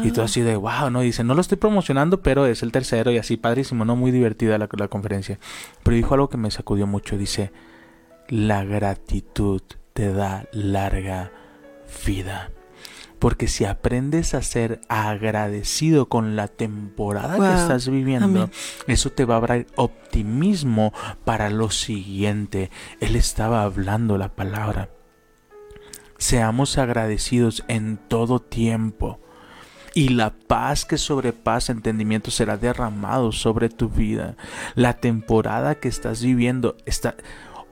Y 0.03 0.11
tú 0.13 0.23
así 0.23 0.41
de, 0.41 0.57
wow, 0.57 0.91
no, 0.91 1.01
dice, 1.01 1.25
no 1.25 1.35
lo 1.35 1.41
estoy 1.41 1.59
promocionando, 1.59 2.23
pero 2.23 2.47
es 2.47 2.63
el 2.63 2.73
tercero 2.73 3.11
y 3.11 3.19
así, 3.19 3.37
padrísimo, 3.37 3.85
no, 3.85 3.97
muy 3.97 4.11
divertida 4.11 4.59
la, 4.59 4.69
la 4.77 4.89
conferencia. 4.89 5.39
Pero 5.83 5.97
dijo 5.97 6.15
algo 6.15 6.31
que 6.31 6.39
me 6.39 6.51
sacudió 6.51 6.87
mucho, 6.87 7.19
dice, 7.19 7.53
la 8.29 8.65
gratitud 8.65 9.63
te 9.97 10.13
da 10.13 10.47
larga 10.53 11.33
vida. 12.07 12.51
Porque 13.19 13.49
si 13.49 13.65
aprendes 13.65 14.35
a 14.35 14.43
ser 14.43 14.83
agradecido 14.89 16.11
con 16.11 16.37
la 16.37 16.49
temporada 16.49 17.39
que 17.39 17.63
estás 17.63 17.89
viviendo, 17.89 18.43
Amén. 18.43 18.51
eso 18.89 19.11
te 19.11 19.25
va 19.25 19.39
a 19.39 19.41
dar 19.41 19.67
optimismo 19.75 20.93
para 21.25 21.49
lo 21.49 21.71
siguiente. 21.71 22.71
Él 23.01 23.17
estaba 23.17 23.63
hablando 23.63 24.19
la 24.19 24.29
palabra. 24.37 24.91
Seamos 26.19 26.77
agradecidos 26.77 27.65
en 27.67 27.97
todo 27.97 28.39
tiempo. 28.39 29.19
Y 29.95 30.11
la 30.11 30.35
paz 30.35 30.85
que 30.85 30.99
sobrepasa 30.99 31.73
entendimiento 31.73 32.31
será 32.31 32.59
derramado 32.59 33.33
sobre 33.33 33.71
tu 33.71 33.89
vida. 33.89 34.37
La 34.75 34.93
temporada 34.93 35.77
que 35.77 35.89
estás 35.89 36.23
viviendo 36.23 36.77
está 36.85 37.17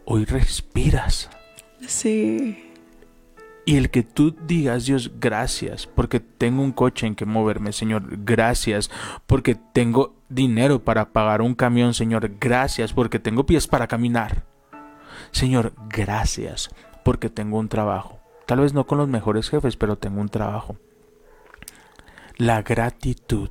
hoy 0.06 0.24
respiras. 0.24 1.28
Sí. 1.86 2.72
Y 3.66 3.76
el 3.76 3.90
que 3.90 4.02
tú 4.02 4.36
digas, 4.46 4.84
Dios, 4.84 5.12
gracias, 5.18 5.86
porque 5.86 6.20
tengo 6.20 6.62
un 6.62 6.72
coche 6.72 7.06
en 7.06 7.14
que 7.14 7.24
moverme, 7.24 7.72
Señor, 7.72 8.04
gracias, 8.24 8.90
porque 9.26 9.54
tengo 9.54 10.14
dinero 10.28 10.84
para 10.84 11.12
pagar 11.12 11.40
un 11.40 11.54
camión, 11.54 11.94
Señor, 11.94 12.30
gracias, 12.38 12.92
porque 12.92 13.18
tengo 13.18 13.46
pies 13.46 13.66
para 13.66 13.86
caminar. 13.86 14.44
Señor, 15.30 15.72
gracias, 15.88 16.68
porque 17.04 17.30
tengo 17.30 17.58
un 17.58 17.68
trabajo. 17.68 18.20
Tal 18.46 18.60
vez 18.60 18.74
no 18.74 18.86
con 18.86 18.98
los 18.98 19.08
mejores 19.08 19.48
jefes, 19.48 19.76
pero 19.76 19.96
tengo 19.96 20.20
un 20.20 20.28
trabajo. 20.28 20.76
La 22.36 22.62
gratitud 22.62 23.48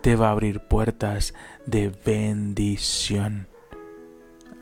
te 0.00 0.16
va 0.16 0.28
a 0.28 0.32
abrir 0.32 0.60
puertas 0.60 1.34
de 1.66 1.92
bendición. 2.04 3.48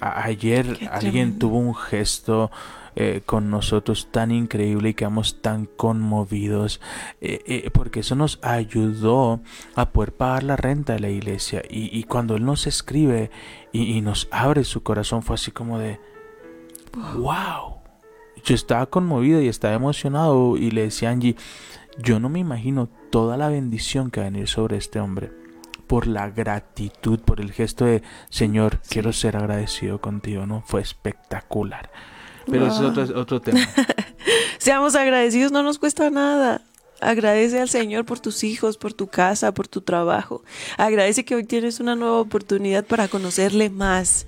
Ayer 0.00 0.88
alguien 0.90 1.38
tuvo 1.38 1.58
un 1.58 1.74
gesto 1.74 2.50
eh, 2.96 3.22
con 3.24 3.50
nosotros 3.50 4.08
tan 4.10 4.30
increíble 4.30 4.90
y 4.90 4.94
quedamos 4.94 5.42
tan 5.42 5.66
conmovidos 5.66 6.80
eh, 7.20 7.40
eh, 7.46 7.70
porque 7.70 8.00
eso 8.00 8.14
nos 8.14 8.38
ayudó 8.42 9.40
a 9.74 9.90
poder 9.90 10.12
pagar 10.12 10.42
la 10.42 10.56
renta 10.56 10.94
de 10.94 11.00
la 11.00 11.10
iglesia. 11.10 11.62
Y, 11.68 11.96
y 11.98 12.04
cuando 12.04 12.36
él 12.36 12.44
nos 12.44 12.66
escribe 12.66 13.30
y, 13.72 13.82
y 13.96 14.00
nos 14.00 14.28
abre 14.30 14.64
su 14.64 14.82
corazón 14.82 15.22
fue 15.22 15.34
así 15.34 15.50
como 15.50 15.78
de 15.78 16.00
wow. 17.16 17.76
Yo 18.44 18.54
estaba 18.54 18.86
conmovido 18.86 19.40
y 19.40 19.48
estaba 19.48 19.74
emocionado 19.74 20.56
y 20.56 20.70
le 20.70 20.82
decía 20.82 21.08
a 21.08 21.12
Angie 21.12 21.36
yo 21.98 22.20
no 22.20 22.28
me 22.28 22.38
imagino 22.38 22.88
toda 23.10 23.36
la 23.36 23.48
bendición 23.48 24.10
que 24.10 24.20
va 24.20 24.26
a 24.26 24.30
venir 24.30 24.48
sobre 24.48 24.76
este 24.76 25.00
hombre 25.00 25.45
por 25.86 26.06
la 26.06 26.30
gratitud, 26.30 27.20
por 27.20 27.40
el 27.40 27.52
gesto 27.52 27.84
de 27.84 28.02
Señor, 28.30 28.80
quiero 28.88 29.12
ser 29.12 29.36
agradecido 29.36 30.00
contigo, 30.00 30.46
¿no? 30.46 30.62
Fue 30.66 30.80
espectacular. 30.80 31.90
Pero 32.50 32.66
ese 32.66 32.76
es 32.76 32.82
otro, 32.82 33.20
otro 33.20 33.40
tema. 33.40 33.60
Seamos 34.58 34.94
agradecidos, 34.94 35.52
no 35.52 35.62
nos 35.62 35.78
cuesta 35.78 36.10
nada. 36.10 36.62
Agradece 37.00 37.60
al 37.60 37.68
Señor 37.68 38.06
por 38.06 38.20
tus 38.20 38.42
hijos, 38.42 38.78
por 38.78 38.94
tu 38.94 39.06
casa, 39.08 39.52
por 39.52 39.68
tu 39.68 39.82
trabajo. 39.82 40.42
Agradece 40.78 41.24
que 41.24 41.34
hoy 41.34 41.44
tienes 41.44 41.78
una 41.78 41.94
nueva 41.94 42.20
oportunidad 42.20 42.86
para 42.86 43.08
conocerle 43.08 43.68
más. 43.68 44.26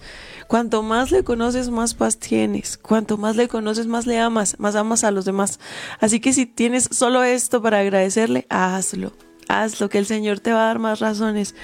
Cuanto 0.49 0.83
más 0.83 1.11
le 1.11 1.25
conoces, 1.25 1.71
más 1.71 1.95
paz 1.95 2.19
tienes. 2.19 2.77
Cuanto 2.77 3.17
más 3.17 3.37
le 3.37 3.49
conoces, 3.49 3.87
más 3.87 4.07
le 4.07 4.19
amas, 4.19 4.57
más 4.59 4.75
amas 4.75 5.03
a 5.05 5.11
los 5.11 5.25
demás. 5.25 5.61
Así 5.99 6.21
que 6.21 6.33
si 6.33 6.45
tienes 6.45 6.89
solo 6.93 7.23
esto 7.23 7.63
para 7.63 7.81
agradecerle, 7.81 8.47
hazlo. 8.51 9.13
Hazlo, 9.49 9.89
que 9.89 9.99
el 9.99 10.07
Señor 10.07 10.41
te 10.41 10.53
va 10.53 10.63
a 10.63 10.67
dar 10.67 10.79
más 10.79 11.01
razones 11.01 11.55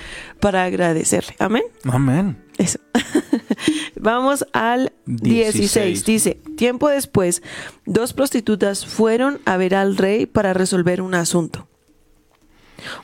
para 0.41 0.65
agradecerle. 0.65 1.37
Amén. 1.39 1.65
Amén. 1.85 2.43
Eso. 2.59 2.79
Vamos 3.97 4.47
al 4.53 4.93
16. 5.07 5.55
16. 5.55 6.05
Dice, 6.05 6.35
tiempo 6.57 6.89
después, 6.89 7.43
dos 7.87 8.13
prostitutas 8.13 8.87
fueron 8.87 9.41
a 9.45 9.57
ver 9.57 9.75
al 9.75 9.97
rey 9.97 10.27
para 10.27 10.53
resolver 10.53 11.01
un 11.01 11.15
asunto. 11.15 11.69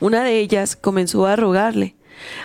Una 0.00 0.24
de 0.24 0.38
ellas 0.38 0.76
comenzó 0.76 1.26
a 1.26 1.36
rogarle, 1.36 1.96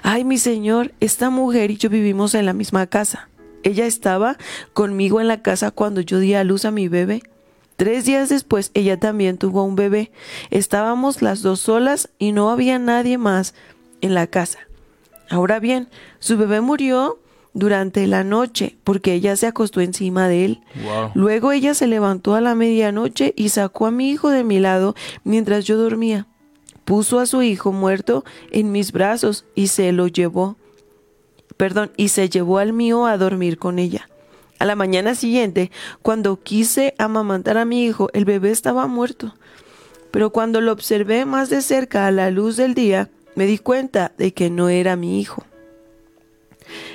ay 0.03 0.23
mi 0.23 0.37
señor, 0.37 0.93
esta 0.99 1.29
mujer 1.29 1.71
y 1.71 1.77
yo 1.77 1.89
vivimos 1.89 2.33
en 2.33 2.45
la 2.45 2.53
misma 2.53 2.87
casa. 2.87 3.29
Ella 3.63 3.85
estaba 3.85 4.37
conmigo 4.73 5.19
en 5.19 5.27
la 5.27 5.41
casa 5.41 5.71
cuando 5.71 6.01
yo 6.01 6.19
di 6.19 6.33
a 6.33 6.43
luz 6.43 6.65
a 6.65 6.71
mi 6.71 6.87
bebé. 6.87 7.23
Tres 7.75 8.05
días 8.05 8.29
después 8.29 8.71
ella 8.73 8.99
también 8.99 9.37
tuvo 9.37 9.63
un 9.63 9.75
bebé. 9.75 10.11
Estábamos 10.49 11.21
las 11.21 11.41
dos 11.41 11.59
solas 11.59 12.09
y 12.17 12.31
no 12.31 12.49
había 12.49 12.79
nadie 12.79 13.17
más 13.17 13.53
en 14.01 14.13
la 14.13 14.27
casa. 14.27 14.59
Ahora 15.29 15.59
bien, 15.59 15.89
su 16.19 16.37
bebé 16.37 16.61
murió 16.61 17.19
durante 17.53 18.05
la 18.07 18.23
noche 18.23 18.77
porque 18.83 19.13
ella 19.13 19.35
se 19.35 19.47
acostó 19.47 19.81
encima 19.81 20.27
de 20.27 20.45
él. 20.45 20.61
Wow. 20.83 21.11
Luego 21.15 21.51
ella 21.51 21.73
se 21.73 21.87
levantó 21.87 22.35
a 22.35 22.41
la 22.41 22.55
medianoche 22.55 23.33
y 23.35 23.49
sacó 23.49 23.87
a 23.87 23.91
mi 23.91 24.09
hijo 24.09 24.29
de 24.29 24.43
mi 24.43 24.59
lado 24.59 24.95
mientras 25.23 25.65
yo 25.65 25.77
dormía. 25.77 26.27
Puso 26.85 27.19
a 27.19 27.25
su 27.25 27.41
hijo 27.41 27.71
muerto 27.71 28.23
en 28.51 28.71
mis 28.71 28.91
brazos 28.91 29.45
y 29.55 29.67
se 29.67 29.91
lo 29.91 30.07
llevó. 30.07 30.55
Perdón, 31.57 31.91
y 31.97 32.09
se 32.09 32.29
llevó 32.29 32.59
al 32.59 32.73
mío 32.73 33.05
a 33.05 33.17
dormir 33.17 33.57
con 33.57 33.79
ella. 33.79 34.07
A 34.59 34.65
la 34.65 34.75
mañana 34.75 35.15
siguiente, 35.15 35.71
cuando 36.01 36.41
quise 36.41 36.95
amamantar 36.97 37.57
a 37.57 37.65
mi 37.65 37.85
hijo, 37.85 38.09
el 38.13 38.25
bebé 38.25 38.51
estaba 38.51 38.87
muerto. 38.87 39.35
Pero 40.11 40.31
cuando 40.31 40.61
lo 40.61 40.71
observé 40.71 41.25
más 41.25 41.49
de 41.49 41.61
cerca 41.61 42.07
a 42.07 42.11
la 42.11 42.31
luz 42.31 42.55
del 42.55 42.73
día, 42.73 43.09
me 43.35 43.45
di 43.45 43.57
cuenta 43.57 44.13
de 44.17 44.33
que 44.33 44.49
no 44.49 44.69
era 44.69 44.95
mi 44.95 45.19
hijo. 45.19 45.43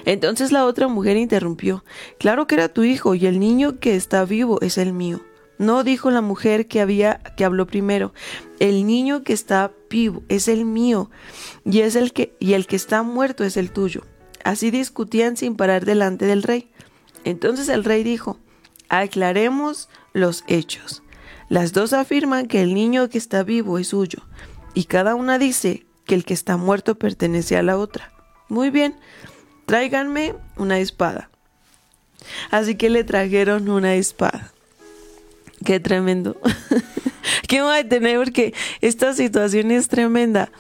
Entonces 0.04 0.52
la 0.52 0.64
otra 0.64 0.88
mujer 0.88 1.16
interrumpió. 1.16 1.84
Claro 2.18 2.46
que 2.46 2.54
era 2.54 2.68
tu 2.68 2.82
hijo 2.82 3.14
y 3.14 3.26
el 3.26 3.38
niño 3.38 3.78
que 3.78 3.94
está 3.94 4.24
vivo 4.24 4.58
es 4.62 4.78
el 4.78 4.92
mío. 4.92 5.20
No 5.58 5.84
dijo 5.84 6.10
la 6.10 6.22
mujer 6.22 6.66
que 6.66 6.80
había 6.80 7.18
que 7.36 7.44
habló 7.44 7.66
primero. 7.66 8.14
El 8.58 8.86
niño 8.86 9.22
que 9.22 9.34
está 9.34 9.70
vivo 9.90 10.22
es 10.28 10.48
el 10.48 10.64
mío 10.64 11.10
y 11.64 11.80
es 11.80 11.96
el 11.96 12.14
que 12.14 12.34
y 12.40 12.54
el 12.54 12.66
que 12.66 12.76
está 12.76 13.02
muerto 13.02 13.44
es 13.44 13.58
el 13.58 13.70
tuyo. 13.70 14.02
Así 14.42 14.70
discutían 14.70 15.36
sin 15.36 15.56
parar 15.56 15.84
delante 15.84 16.24
del 16.24 16.42
rey. 16.42 16.69
Entonces 17.24 17.68
el 17.68 17.84
rey 17.84 18.02
dijo: 18.02 18.38
Aclaremos 18.88 19.88
los 20.12 20.44
hechos. 20.46 21.02
Las 21.48 21.72
dos 21.72 21.92
afirman 21.92 22.46
que 22.46 22.62
el 22.62 22.74
niño 22.74 23.08
que 23.08 23.18
está 23.18 23.42
vivo 23.42 23.78
es 23.78 23.88
suyo 23.88 24.20
y 24.74 24.84
cada 24.84 25.14
una 25.14 25.38
dice 25.38 25.84
que 26.06 26.14
el 26.14 26.24
que 26.24 26.34
está 26.34 26.56
muerto 26.56 26.96
pertenece 26.96 27.56
a 27.56 27.62
la 27.62 27.76
otra. 27.76 28.12
Muy 28.48 28.70
bien, 28.70 28.96
tráiganme 29.66 30.34
una 30.56 30.78
espada. 30.78 31.30
Así 32.50 32.74
que 32.76 32.90
le 32.90 33.04
trajeron 33.04 33.68
una 33.68 33.94
espada. 33.94 34.52
Qué 35.64 35.80
tremendo. 35.80 36.40
¿Qué 37.48 37.62
voy 37.62 37.78
a 37.78 37.88
tener? 37.88 38.16
Porque 38.18 38.54
esta 38.80 39.12
situación 39.14 39.70
es 39.70 39.88
tremenda. 39.88 40.50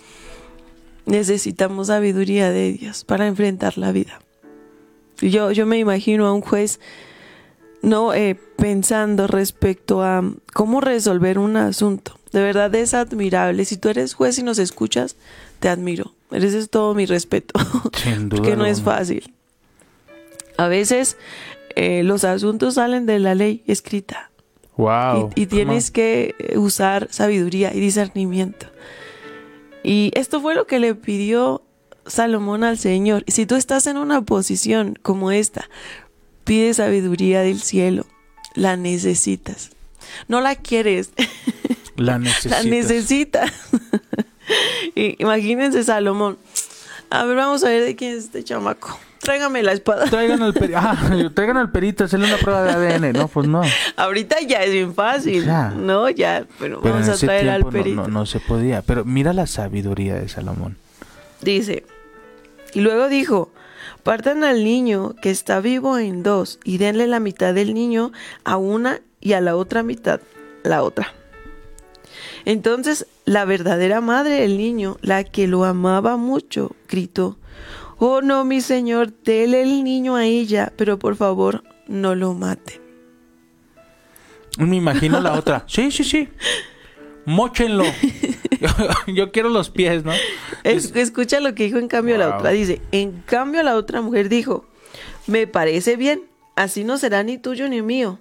Necesitamos 1.06 1.88
sabiduría 1.88 2.50
de 2.50 2.72
Dios 2.72 3.04
para 3.04 3.26
enfrentar 3.26 3.78
la 3.78 3.92
vida. 3.92 4.20
Yo, 5.20 5.52
yo 5.52 5.66
me 5.66 5.78
imagino 5.78 6.26
a 6.26 6.32
un 6.32 6.40
juez 6.40 6.80
no 7.82 8.12
eh, 8.14 8.38
pensando 8.56 9.26
respecto 9.26 10.02
a 10.02 10.22
cómo 10.52 10.80
resolver 10.80 11.38
un 11.38 11.56
asunto. 11.56 12.18
De 12.32 12.42
verdad 12.42 12.74
es 12.74 12.94
admirable. 12.94 13.64
Si 13.64 13.76
tú 13.76 13.88
eres 13.88 14.14
juez 14.14 14.38
y 14.38 14.42
nos 14.42 14.58
escuchas, 14.58 15.16
te 15.60 15.68
admiro. 15.68 16.12
Mereces 16.30 16.70
todo 16.70 16.94
mi 16.94 17.06
respeto. 17.06 17.58
Sin 17.96 18.28
duda 18.28 18.42
Porque 18.42 18.56
no 18.56 18.66
es 18.66 18.82
fácil. 18.82 19.32
A 20.56 20.68
veces 20.68 21.16
eh, 21.74 22.02
los 22.02 22.24
asuntos 22.24 22.74
salen 22.74 23.06
de 23.06 23.18
la 23.18 23.34
ley 23.34 23.62
escrita 23.66 24.30
Wow. 24.76 25.30
y, 25.34 25.42
y 25.42 25.46
tienes 25.46 25.90
que 25.90 26.34
usar 26.56 27.08
sabiduría 27.10 27.74
y 27.74 27.80
discernimiento. 27.80 28.66
Y 29.82 30.10
esto 30.14 30.40
fue 30.40 30.54
lo 30.54 30.66
que 30.66 30.78
le 30.78 30.94
pidió 30.94 31.62
Salomón 32.06 32.64
al 32.64 32.78
Señor. 32.78 33.24
Si 33.28 33.46
tú 33.46 33.56
estás 33.56 33.86
en 33.86 33.96
una 33.96 34.22
posición 34.22 34.98
como 35.02 35.30
esta, 35.30 35.68
pide 36.44 36.72
sabiduría 36.74 37.40
del 37.42 37.60
cielo. 37.60 38.06
La 38.54 38.76
necesitas. 38.76 39.70
No 40.28 40.40
la 40.40 40.56
quieres, 40.56 41.10
La 41.96 42.12
la 42.12 42.18
necesitas. 42.18 42.64
necesitas. 42.66 43.52
Y 44.96 45.14
imagínense 45.22 45.84
Salomón. 45.84 46.36
A 47.08 47.24
ver, 47.24 47.36
vamos 47.36 47.62
a 47.62 47.68
ver 47.68 47.84
de 47.84 47.94
quién 47.94 48.16
es 48.18 48.24
este 48.24 48.42
chamaco. 48.42 48.98
Tráigame 49.20 49.62
la 49.62 49.72
espada. 49.72 50.06
Traigan 50.06 50.42
al, 50.42 50.54
peri- 50.54 50.74
ah, 50.74 50.96
traigan 51.34 51.70
perito, 51.70 52.04
hacerle 52.04 52.26
una 52.26 52.36
prueba 52.38 52.62
de 52.64 52.72
ADN. 52.94 53.12
No, 53.12 53.28
pues 53.28 53.46
no. 53.46 53.62
Ahorita 53.96 54.40
ya 54.40 54.64
es 54.64 54.72
bien 54.72 54.92
fácil. 54.94 55.44
Ya. 55.44 55.68
No, 55.70 56.08
ya. 56.10 56.46
Pero, 56.58 56.80
Pero 56.80 56.94
vamos 56.94 57.06
en 57.06 57.12
a 57.12 57.14
ese 57.16 57.26
traer 57.26 57.50
al 57.50 57.60
no, 57.62 57.70
perito. 57.70 57.94
no, 57.96 58.08
no 58.08 58.26
se 58.26 58.40
podía. 58.40 58.82
Pero 58.82 59.04
mira 59.04 59.32
la 59.32 59.46
sabiduría 59.46 60.14
de 60.16 60.28
Salomón. 60.28 60.76
Dice, 61.42 61.84
y 62.74 62.80
luego 62.80 63.08
dijo, 63.08 63.50
partan 64.02 64.44
al 64.44 64.64
niño 64.64 65.14
que 65.20 65.30
está 65.30 65.60
vivo 65.60 65.98
en 65.98 66.22
dos 66.22 66.58
y 66.64 66.78
denle 66.78 67.06
la 67.06 67.20
mitad 67.20 67.54
del 67.54 67.74
niño 67.74 68.12
a 68.44 68.56
una 68.56 69.00
y 69.20 69.32
a 69.32 69.40
la 69.40 69.56
otra 69.56 69.82
mitad 69.82 70.20
la 70.62 70.82
otra. 70.82 71.14
Entonces 72.44 73.06
la 73.24 73.44
verdadera 73.44 74.00
madre 74.00 74.40
del 74.40 74.58
niño, 74.58 74.96
la 75.02 75.24
que 75.24 75.46
lo 75.46 75.64
amaba 75.64 76.16
mucho, 76.16 76.74
gritó, 76.88 77.38
oh 77.98 78.22
no, 78.22 78.44
mi 78.44 78.60
señor, 78.60 79.12
dele 79.24 79.62
el 79.62 79.84
niño 79.84 80.16
a 80.16 80.24
ella, 80.24 80.72
pero 80.76 80.98
por 80.98 81.16
favor 81.16 81.62
no 81.86 82.14
lo 82.14 82.34
mate. 82.34 82.80
Me 84.58 84.76
imagino 84.76 85.20
la 85.20 85.34
otra. 85.34 85.64
Sí, 85.66 85.90
sí, 85.90 86.04
sí. 86.04 86.28
Móchenlo. 87.24 87.84
Yo, 88.60 88.68
yo 89.06 89.32
quiero 89.32 89.48
los 89.48 89.70
pies, 89.70 90.04
¿no? 90.04 90.12
Es- 90.64 90.86
Es- 90.86 90.96
escucha 90.96 91.40
lo 91.40 91.54
que 91.54 91.64
dijo 91.64 91.78
en 91.78 91.88
cambio 91.88 92.16
la 92.18 92.28
Wow. 92.28 92.38
otra. 92.38 92.50
Dice, 92.50 92.80
en 92.92 93.22
cambio 93.22 93.62
la 93.62 93.76
otra 93.76 94.00
mujer 94.02 94.28
dijo, 94.28 94.66
me 95.26 95.46
parece 95.46 95.96
bien, 95.96 96.22
así 96.56 96.84
no 96.84 96.98
será 96.98 97.22
ni 97.22 97.38
tuyo 97.38 97.68
ni 97.68 97.82
mío. 97.82 98.18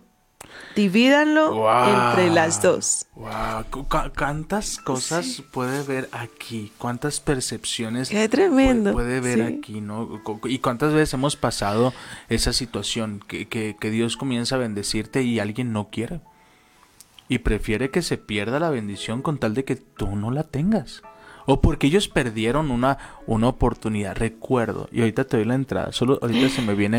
Divídanlo 0.75 1.53
Wow. 1.55 2.09
entre 2.09 2.29
las 2.29 2.61
dos. 2.61 3.05
Wow, 3.15 3.29
cu- 3.69 3.87
cu- 3.87 4.11
¿cuántas 4.17 4.77
cosas 4.77 5.43
puede 5.51 5.83
ver 5.83 6.07
aquí? 6.11 6.71
¿Cuántas 6.77 7.19
percepciones 7.19 8.09
Qué 8.09 8.29
tremendo. 8.29 8.93
puede, 8.93 9.19
puede 9.19 9.35
ver 9.37 9.47
Sí. 9.49 9.55
aquí? 9.59 9.81
¿no? 9.81 10.21
¿Y 10.45 10.59
cuántas 10.59 10.93
veces 10.93 11.13
hemos 11.15 11.35
pasado 11.35 11.93
esa 12.29 12.53
situación 12.53 13.21
que, 13.27 13.47
que- 13.47 13.75
que 13.79 13.91
Dios 13.91 14.15
comienza 14.15 14.55
a 14.55 14.59
bendecirte 14.59 15.21
y 15.23 15.39
alguien 15.39 15.73
no 15.73 15.89
quiere? 15.89 16.21
Y 17.27 17.39
prefiere 17.39 17.91
que 17.91 18.01
se 18.01 18.17
pierda 18.17 18.59
la 18.59 18.69
bendición 18.69 19.21
con 19.21 19.37
tal 19.37 19.53
de 19.53 19.65
que 19.65 19.75
tú 19.75 20.15
no 20.15 20.31
la 20.31 20.43
tengas. 20.43 21.01
O 21.51 21.61
porque 21.61 21.87
ellos 21.87 22.07
perdieron 22.07 22.69
una, 22.69 22.97
una 23.25 23.47
oportunidad. 23.47 24.15
Recuerdo, 24.15 24.87
y 24.91 24.99
ahorita 24.99 25.23
te 25.25 25.37
doy 25.37 25.45
la 25.47 25.55
entrada, 25.55 25.91
solo 25.91 26.19
ahorita 26.21 26.47
se 26.49 26.61
me 26.61 26.75
viene 26.75 26.97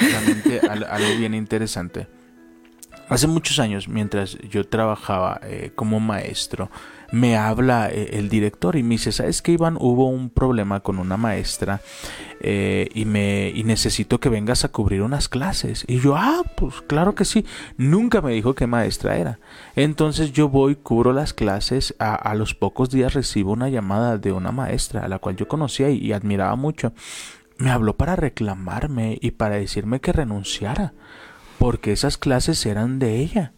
a 0.00 0.10
la 0.10 0.20
mente 0.22 0.60
al- 0.68 0.84
algo 0.84 1.16
bien 1.18 1.34
interesante. 1.34 2.08
Hace 3.08 3.26
muchos 3.28 3.58
años, 3.60 3.88
mientras 3.88 4.36
yo 4.50 4.66
trabajaba 4.66 5.38
eh, 5.44 5.70
como 5.74 6.00
maestro, 6.00 6.68
me 7.12 7.36
habla 7.36 7.90
eh, 7.90 8.18
el 8.18 8.28
director 8.28 8.74
y 8.76 8.82
me 8.82 8.94
dice, 8.94 9.12
¿sabes 9.12 9.42
qué, 9.42 9.52
Iván? 9.52 9.76
Hubo 9.78 10.08
un 10.08 10.30
problema 10.30 10.80
con 10.80 10.98
una 10.98 11.16
maestra 11.16 11.80
eh, 12.40 12.88
y, 12.94 13.04
me, 13.04 13.52
y 13.54 13.62
necesito 13.64 14.18
que 14.18 14.30
vengas 14.30 14.64
a 14.64 14.70
cubrir 14.70 15.02
unas 15.02 15.28
clases. 15.28 15.84
Y 15.86 16.00
yo, 16.00 16.16
ah, 16.16 16.42
pues 16.56 16.80
claro 16.80 17.14
que 17.14 17.24
sí. 17.24 17.44
Nunca 17.76 18.20
me 18.22 18.32
dijo 18.32 18.54
qué 18.54 18.66
maestra 18.66 19.16
era. 19.16 19.38
Entonces 19.76 20.32
yo 20.32 20.48
voy, 20.48 20.74
cubro 20.74 21.12
las 21.12 21.34
clases, 21.34 21.94
a, 21.98 22.14
a 22.14 22.34
los 22.34 22.54
pocos 22.54 22.90
días 22.90 23.14
recibo 23.14 23.52
una 23.52 23.68
llamada 23.68 24.18
de 24.18 24.32
una 24.32 24.50
maestra 24.50 25.04
a 25.04 25.08
la 25.08 25.18
cual 25.18 25.36
yo 25.36 25.46
conocía 25.46 25.90
y, 25.90 25.98
y 25.98 26.12
admiraba 26.12 26.56
mucho. 26.56 26.92
Me 27.58 27.70
habló 27.70 27.96
para 27.96 28.16
reclamarme 28.16 29.18
y 29.20 29.32
para 29.32 29.56
decirme 29.56 30.00
que 30.00 30.12
renunciara 30.12 30.94
porque 31.58 31.92
esas 31.92 32.18
clases 32.18 32.64
eran 32.66 32.98
de 32.98 33.20
ella. 33.20 33.52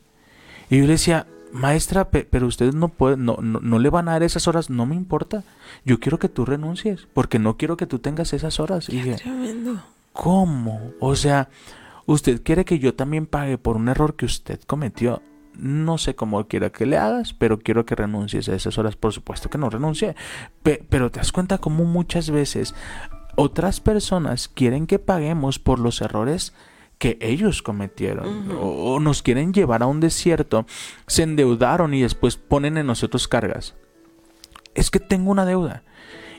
Y 0.69 0.79
yo 0.79 0.83
le 0.83 0.93
decía, 0.93 1.27
maestra, 1.55 2.11
pe- 2.11 2.27
pero 2.31 2.47
ustedes 2.47 2.75
no 2.75 2.88
pueden, 2.88 3.25
no, 3.25 3.38
no, 3.40 3.61
no 3.61 3.79
le 3.79 3.88
van 3.88 4.09
a 4.09 4.12
dar 4.12 4.23
esas 4.23 4.47
horas, 4.49 4.69
no 4.69 4.85
me 4.85 4.95
importa. 4.95 5.43
Yo 5.85 6.01
quiero 6.01 6.19
que 6.19 6.29
tú 6.29 6.45
renuncies, 6.45 7.07
porque 7.14 7.38
no 7.38 7.57
quiero 7.57 7.77
que 7.77 7.87
tú 7.87 7.99
tengas 8.01 8.33
esas 8.35 8.61
horas. 8.61 8.88
Y 8.88 8.97
dije, 8.97 9.14
Tremendo. 9.17 9.83
¿cómo? 10.12 10.93
O 11.01 11.17
sea, 11.17 11.49
usted 12.07 12.43
quiere 12.43 12.64
que 12.64 12.79
yo 12.79 12.95
también 12.95 13.27
pague 13.27 13.57
por 13.57 13.77
un 13.77 13.88
error 13.88 14.14
que 14.17 14.27
usted 14.27 14.61
cometió. 14.67 15.23
no 15.57 15.99
sé 15.99 16.17
cómo 16.17 16.45
quiera 16.49 16.71
que 16.71 16.85
le 16.85 16.99
hagas, 16.99 17.33
pero 17.33 17.61
quiero 17.61 17.87
que 17.87 17.95
renuncies 17.95 18.49
a 18.49 18.57
esas 18.57 18.77
horas. 18.77 18.97
Por 18.97 19.12
supuesto 19.12 19.49
que 19.49 19.57
no 19.59 19.71
renuncié. 19.71 20.17
Pe- 20.64 20.85
pero 20.90 21.11
te 21.12 21.21
das 21.21 21.31
cuenta 21.31 21.59
cómo 21.59 21.85
muchas 21.85 22.29
veces 22.31 22.75
otras 23.37 23.79
personas 23.81 24.49
quieren 24.49 24.88
que 24.88 24.99
paguemos 24.99 25.61
por 25.61 25.79
los 25.79 26.01
errores 26.01 26.53
que 27.05 27.19
ellos 27.21 27.61
cometieron 27.61 28.51
o, 28.53 28.95
o 28.95 28.99
nos 28.99 29.21
quieren 29.23 29.53
llevar 29.53 29.83
a 29.83 29.87
un 29.87 30.01
desierto, 30.01 30.64
se 31.07 31.23
endeudaron 31.23 31.93
y 31.93 32.01
después 32.01 32.38
ponen 32.38 32.79
en 32.79 32.87
nosotros 32.87 33.29
cargas. 33.29 33.75
Es 34.75 34.90
que 34.90 35.01
tengo 35.01 35.31
una 35.31 35.45
deuda. 35.45 35.83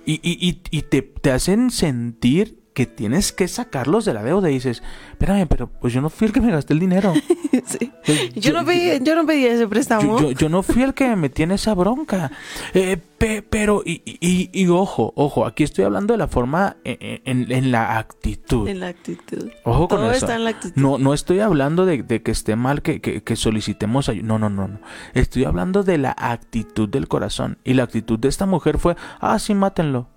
Y, 0.07 0.13
y- 0.23 0.49
y- 0.49 0.61
y 0.71 0.81
te, 0.81 1.03
te 1.03 1.29
hacen 1.29 1.69
sentir 1.69 2.63
que 2.75 2.85
tienes 2.85 3.31
que 3.31 3.47
sacarlos 3.47 4.05
de 4.05 4.13
la 4.13 4.21
deuda 4.21 4.51
y 4.51 4.53
dices, 4.55 4.83
espérame, 5.13 5.47
pero 5.47 5.67
pues 5.67 5.93
yo 5.93 6.01
no 6.01 6.09
fui 6.11 6.27
el 6.27 6.33
que 6.33 6.41
me 6.41 6.51
gasté 6.51 6.73
el 6.73 6.79
dinero. 6.79 7.13
Sí. 7.65 7.89
Pues, 8.05 8.33
Yo 8.35 8.51
no 8.51 8.65
pedí, 8.65 8.99
yo 9.01 9.15
no 9.15 9.25
pedí 9.25 9.45
ese 9.45 9.65
préstamo. 9.67 10.19
yo, 10.19 10.31
yo- 10.31 10.31
yo 10.37 10.49
no 10.49 10.61
fui 10.61 10.83
el 10.83 10.93
que 10.93 11.07
me 11.07 11.15
metí 11.15 11.41
en 11.43 11.51
esa 11.51 11.73
bronca. 11.73 12.29
Eh, 12.73 12.97
pe- 13.17 13.41
pero, 13.41 13.81
y, 13.85 14.01
y- 14.05 14.49
y 14.51 14.67
ojo, 14.67 15.13
ojo, 15.15 15.45
aquí 15.45 15.63
estoy 15.63 15.85
hablando 15.85 16.13
de 16.13 16.17
la 16.17 16.27
forma 16.27 16.75
en, 16.83 17.21
en- 17.23 17.51
en 17.51 17.71
la 17.71 17.97
actitud. 17.97 18.67
En 18.67 18.81
la 18.81 18.87
actitud. 18.89 19.49
Ojo 19.63 19.87
con 19.87 20.03
eso. 20.03 20.11
está 20.13 20.35
en 20.35 20.43
la 20.43 20.49
actitud. 20.49 20.79
No, 20.79 20.97
no 20.97 21.13
estoy 21.13 21.39
hablando 21.39 21.85
de, 21.85 22.03
de 22.03 22.21
que 22.21 22.31
esté 22.31 22.57
mal 22.57 22.81
que, 22.81 22.99
que- 22.99 23.23
que 23.23 23.35
solicitemos 23.37 24.09
ayuda. 24.09 24.27
No, 24.27 24.37
no, 24.37 24.49
no, 24.49 24.67
no. 24.67 24.79
Estoy 25.13 25.45
hablando 25.45 25.83
de 25.83 25.97
la 25.97 26.13
actitud 26.17 26.89
del 26.89 27.07
corazón. 27.07 27.57
Y 27.63 27.73
la 27.75 27.83
actitud 27.83 28.19
de 28.19 28.27
esta 28.27 28.45
mujer 28.45 28.79
fue, 28.79 28.97
ah, 29.21 29.39
sí, 29.39 29.55
mátenlo. 29.55 30.09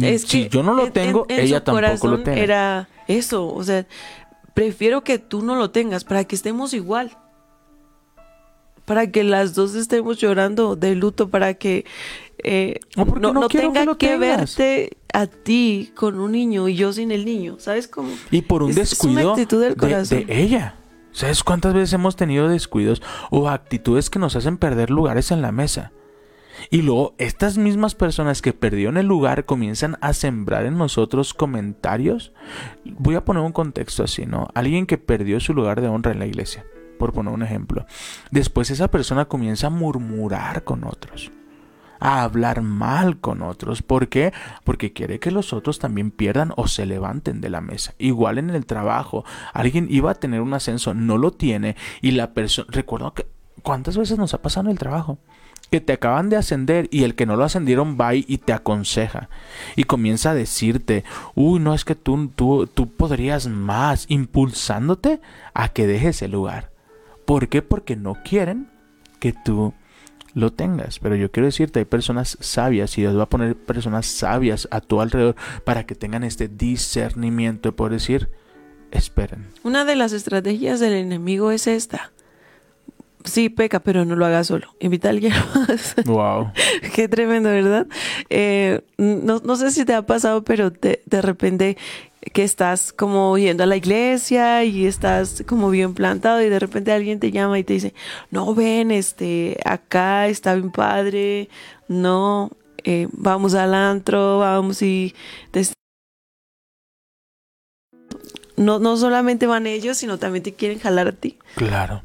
Es 0.00 0.22
si 0.22 0.44
que 0.44 0.48
yo 0.50 0.62
no 0.62 0.74
lo 0.74 0.86
en- 0.86 0.92
tengo, 0.92 1.26
en- 1.28 1.38
en 1.40 1.44
ella 1.46 1.64
tampoco 1.64 2.08
lo 2.08 2.22
tiene. 2.22 2.42
Era 2.42 2.88
eso, 3.06 3.46
o 3.52 3.62
sea, 3.64 3.86
prefiero 4.54 5.02
que 5.04 5.18
tú 5.18 5.42
no 5.42 5.54
lo 5.56 5.70
tengas 5.70 6.04
para 6.04 6.24
que 6.24 6.34
estemos 6.36 6.74
igual. 6.74 7.16
Para 8.84 9.10
que 9.10 9.22
las 9.22 9.54
dos 9.54 9.74
estemos 9.74 10.18
llorando 10.18 10.74
de 10.74 10.94
luto, 10.94 11.28
para 11.28 11.54
que 11.54 11.84
eh, 12.42 12.78
No, 12.96 13.32
no, 13.32 13.48
que 13.48 13.58
tenga 13.58 13.96
que, 13.96 14.16
verte 14.16 14.96
a 15.12 15.26
ti 15.26 15.92
con 15.96 16.18
un 16.20 16.32
niño 16.32 16.68
y 16.68 16.74
yo 16.76 16.92
sin 16.92 17.10
el 17.10 17.24
niño. 17.24 17.56
¿Sabes 17.58 17.88
cómo? 17.88 18.10
Y 18.30 18.42
por 18.42 18.62
un 18.62 18.70
Es- 18.70 18.78
es 18.92 19.00
una 19.04 19.20
descuido 19.34 19.60
de- 19.60 19.74
corazón. 19.76 20.24
de, 20.26 20.42
ella. 20.42 20.76
¿Sabes 21.12 21.42
cuántas 21.42 21.74
veces 21.74 21.92
hemos 21.94 22.14
tenido 22.16 22.48
descuidos 22.48 23.02
o 23.30 23.48
actitudes 23.48 24.08
que 24.08 24.18
nos 24.20 24.36
hacen 24.36 24.56
perder 24.56 24.88
lugares 24.90 25.32
en 25.32 25.42
la 25.42 25.50
mesa? 25.52 25.90
Y 26.70 26.82
luego 26.82 27.14
estas 27.18 27.58
mismas 27.58 27.94
personas 27.94 28.42
que 28.42 28.52
perdieron 28.52 28.96
el 28.96 29.06
lugar 29.06 29.44
comienzan 29.44 29.96
a 30.00 30.12
sembrar 30.12 30.66
en 30.66 30.78
nosotros 30.78 31.34
comentarios. 31.34 32.32
Voy 32.84 33.14
a 33.14 33.24
poner 33.24 33.42
un 33.42 33.52
contexto 33.52 34.04
así, 34.04 34.26
¿no? 34.26 34.48
Alguien 34.54 34.86
que 34.86 34.98
perdió 34.98 35.40
su 35.40 35.54
lugar 35.54 35.80
de 35.80 35.88
honra 35.88 36.12
en 36.12 36.18
la 36.18 36.26
iglesia, 36.26 36.64
por 36.98 37.12
poner 37.12 37.32
un 37.32 37.42
ejemplo. 37.42 37.86
Después 38.30 38.70
esa 38.70 38.90
persona 38.90 39.26
comienza 39.26 39.68
a 39.68 39.70
murmurar 39.70 40.64
con 40.64 40.84
otros 40.84 41.30
a 42.00 42.22
hablar 42.22 42.62
mal 42.62 43.18
con 43.18 43.42
otros. 43.42 43.82
¿Por 43.82 44.08
qué? 44.08 44.32
Porque 44.64 44.92
quiere 44.92 45.18
que 45.18 45.30
los 45.30 45.52
otros 45.52 45.78
también 45.78 46.10
pierdan 46.10 46.52
o 46.56 46.68
se 46.68 46.86
levanten 46.86 47.40
de 47.40 47.50
la 47.50 47.60
mesa. 47.60 47.94
Igual 47.98 48.38
en 48.38 48.50
el 48.50 48.66
trabajo, 48.66 49.24
alguien 49.52 49.86
iba 49.90 50.10
a 50.10 50.14
tener 50.14 50.40
un 50.40 50.54
ascenso, 50.54 50.94
no 50.94 51.18
lo 51.18 51.32
tiene 51.32 51.76
y 52.00 52.12
la 52.12 52.34
persona, 52.34 52.68
recuerdo 52.70 53.14
que 53.14 53.26
cuántas 53.62 53.96
veces 53.96 54.18
nos 54.18 54.34
ha 54.34 54.42
pasado 54.42 54.66
en 54.66 54.72
el 54.72 54.78
trabajo 54.78 55.18
que 55.70 55.80
te 55.80 55.92
acaban 55.92 56.30
de 56.30 56.36
ascender 56.36 56.88
y 56.90 57.04
el 57.04 57.14
que 57.14 57.26
no 57.26 57.36
lo 57.36 57.44
ascendieron 57.44 57.98
va 58.00 58.14
y 58.14 58.38
te 58.38 58.52
aconseja 58.52 59.28
y 59.76 59.84
comienza 59.84 60.30
a 60.30 60.34
decirte, 60.34 61.04
uy, 61.34 61.60
no 61.60 61.74
es 61.74 61.84
que 61.84 61.94
tú, 61.94 62.28
tú, 62.34 62.66
tú 62.66 62.90
podrías 62.90 63.48
más, 63.48 64.06
impulsándote 64.08 65.20
a 65.54 65.68
que 65.68 65.86
dejes 65.86 66.22
el 66.22 66.32
lugar. 66.32 66.70
¿Por 67.24 67.48
qué? 67.48 67.62
Porque 67.62 67.96
no 67.96 68.16
quieren 68.24 68.70
que 69.20 69.32
tú 69.32 69.74
lo 70.34 70.52
tengas. 70.52 70.98
Pero 70.98 71.16
yo 71.16 71.30
quiero 71.30 71.46
decirte, 71.46 71.80
hay 71.80 71.84
personas 71.84 72.38
sabias 72.40 72.96
y 72.96 73.02
Dios 73.02 73.18
va 73.18 73.24
a 73.24 73.28
poner 73.28 73.56
personas 73.56 74.06
sabias 74.06 74.68
a 74.70 74.80
tu 74.80 75.00
alrededor 75.00 75.36
para 75.64 75.84
que 75.84 75.94
tengan 75.94 76.24
este 76.24 76.48
discernimiento 76.48 77.68
de 77.68 77.72
poder 77.72 77.94
decir, 77.94 78.30
esperen. 78.90 79.48
Una 79.62 79.84
de 79.84 79.96
las 79.96 80.12
estrategias 80.12 80.80
del 80.80 80.94
enemigo 80.94 81.50
es 81.50 81.66
esta. 81.66 82.12
Sí, 83.24 83.48
peca, 83.48 83.80
pero 83.80 84.04
no 84.04 84.16
lo 84.16 84.24
haga 84.26 84.44
solo. 84.44 84.74
Invita 84.80 85.08
a 85.08 85.10
alguien 85.10 85.32
más. 85.68 85.96
Wow. 86.06 86.52
Qué 86.94 87.08
tremendo, 87.08 87.50
¿verdad? 87.50 87.86
Eh, 88.30 88.80
no, 88.96 89.40
no 89.44 89.56
sé 89.56 89.70
si 89.70 89.84
te 89.84 89.94
ha 89.94 90.02
pasado, 90.02 90.44
pero 90.44 90.72
te- 90.72 91.02
de 91.06 91.20
repente 91.22 91.76
que 92.32 92.42
estás 92.44 92.92
como 92.92 93.38
yendo 93.38 93.62
a 93.62 93.66
la 93.66 93.76
iglesia 93.76 94.64
y 94.64 94.86
estás 94.86 95.44
como 95.46 95.70
bien 95.70 95.94
plantado 95.94 96.42
y 96.42 96.48
de 96.48 96.58
repente 96.58 96.92
alguien 96.92 97.20
te 97.20 97.30
llama 97.30 97.58
y 97.58 97.64
te 97.64 97.74
dice, 97.74 97.94
no 98.30 98.54
ven, 98.54 98.90
este, 98.90 99.58
acá 99.64 100.26
está 100.26 100.54
bien 100.54 100.70
padre, 100.70 101.48
no, 101.86 102.50
eh, 102.84 103.08
vamos 103.12 103.54
al 103.54 103.72
antro, 103.72 104.38
vamos 104.40 104.82
y 104.82 105.14
te 105.52 105.62
no, 108.56 108.78
no 108.80 108.96
solamente 108.96 109.46
van 109.46 109.66
ellos, 109.66 109.96
sino 109.96 110.18
también 110.18 110.42
te 110.42 110.52
quieren 110.52 110.80
jalar 110.80 111.08
a 111.08 111.12
ti. 111.12 111.38
Claro. 111.54 112.02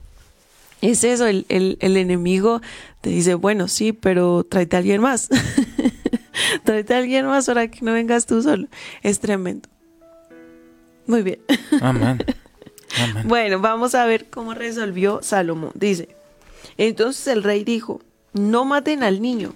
Es 0.83 1.05
eso, 1.05 1.27
el, 1.27 1.45
el, 1.47 1.77
el 1.79 1.95
enemigo 1.95 2.61
te 2.99 3.09
dice, 3.09 3.35
bueno, 3.35 3.69
sí, 3.69 3.93
pero 3.93 4.43
tráete 4.43 4.75
a 4.75 4.79
alguien 4.79 4.99
más. 4.99 5.29
tráete 6.65 6.93
a 6.93 6.97
alguien 6.97 7.25
más 7.25 7.45
para 7.45 7.69
que 7.69 7.85
no 7.85 7.93
vengas 7.93 8.25
tú 8.25 8.43
solo. 8.43 8.67
Es 9.01 9.21
tremendo. 9.21 9.69
Muy 11.07 11.23
bien. 11.23 11.39
Amén. 11.81 12.25
Amén. 13.01 13.27
Bueno, 13.29 13.61
vamos 13.61 13.95
a 13.95 14.05
ver 14.05 14.29
cómo 14.29 14.53
resolvió 14.53 15.21
Salomón. 15.23 15.71
Dice, 15.73 16.17
entonces 16.77 17.27
el 17.27 17.43
rey 17.43 17.63
dijo, 17.63 18.01
no 18.33 18.65
maten 18.65 19.03
al 19.03 19.21
niño. 19.21 19.53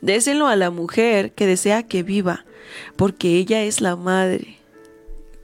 Déselo 0.00 0.46
a 0.46 0.56
la 0.56 0.70
mujer 0.70 1.32
que 1.32 1.46
desea 1.46 1.82
que 1.82 2.02
viva, 2.02 2.46
porque 2.96 3.36
ella 3.36 3.64
es 3.64 3.82
la 3.82 3.96
madre. 3.96 4.59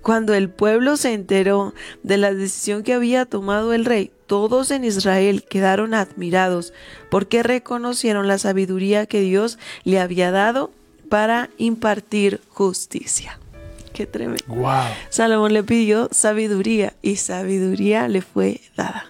Cuando 0.06 0.34
el 0.34 0.50
pueblo 0.50 0.96
se 0.96 1.14
enteró 1.14 1.74
de 2.04 2.16
la 2.16 2.32
decisión 2.32 2.84
que 2.84 2.94
había 2.94 3.24
tomado 3.24 3.72
el 3.72 3.84
rey, 3.84 4.12
todos 4.28 4.70
en 4.70 4.84
Israel 4.84 5.42
quedaron 5.42 5.94
admirados 5.94 6.72
porque 7.10 7.42
reconocieron 7.42 8.28
la 8.28 8.38
sabiduría 8.38 9.06
que 9.06 9.20
Dios 9.22 9.58
le 9.82 9.98
había 9.98 10.30
dado 10.30 10.70
para 11.08 11.50
impartir 11.58 12.40
justicia. 12.50 13.40
Qué 13.92 14.06
tremendo. 14.06 14.44
Wow. 14.46 14.84
Salomón 15.08 15.52
le 15.52 15.64
pidió 15.64 16.08
sabiduría 16.12 16.94
y 17.02 17.16
sabiduría 17.16 18.06
le 18.06 18.22
fue 18.22 18.60
dada. 18.76 19.06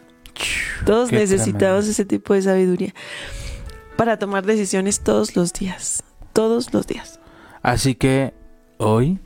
Todos 0.86 1.10
Qué 1.10 1.16
necesitamos 1.16 1.60
tremendo. 1.60 1.90
ese 1.90 2.04
tipo 2.06 2.32
de 2.32 2.40
sabiduría 2.40 2.94
para 3.98 4.18
tomar 4.18 4.46
decisiones 4.46 5.00
todos 5.00 5.36
los 5.36 5.52
días. 5.52 6.02
Todos 6.32 6.72
los 6.72 6.86
días. 6.86 7.20
Así 7.60 7.94
que 7.96 8.32
hoy, 8.78 9.18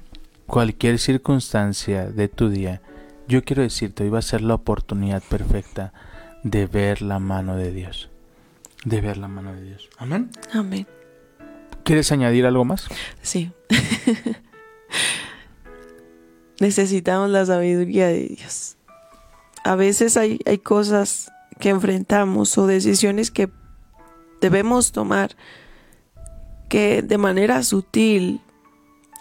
cualquier 0.51 0.99
circunstancia 0.99 2.11
de 2.11 2.29
tu 2.29 2.51
día, 2.51 2.83
yo 3.29 3.45
quiero 3.45 3.63
decirte, 3.63 4.03
hoy 4.03 4.11
va 4.11 4.19
a 4.19 4.23
ser 4.23 4.43
la 4.43 4.55
oportunidad 4.55 5.23
perfecta 5.23 5.93
de 6.43 6.67
ver 6.67 7.03
la 7.03 7.21
mano 7.21 7.57
de 7.57 7.73
Dios. 7.73 8.11
De 8.85 9.01
ver 9.01 9.17
la 9.17 9.29
mano 9.29 9.55
de 9.55 9.63
Dios. 9.63 9.89
Amén. 9.97 10.31
Amén. 10.53 10.87
¿Quieres 11.85 12.11
añadir 12.11 12.47
algo 12.47 12.65
más? 12.65 12.89
Sí. 13.23 13.53
Necesitamos 16.61 17.31
la 17.31 17.47
sabiduría 17.47 18.09
de 18.09 18.27
Dios. 18.27 18.77
A 19.65 19.77
veces 19.77 20.17
hay, 20.17 20.41
hay 20.47 20.59
cosas 20.59 21.31
que 21.61 21.69
enfrentamos 21.69 22.59
o 22.59 22.67
decisiones 22.67 23.31
que 23.31 23.51
debemos 24.41 24.91
tomar 24.91 25.37
que 26.69 27.03
de 27.03 27.19
manera 27.19 27.63
sutil 27.63 28.41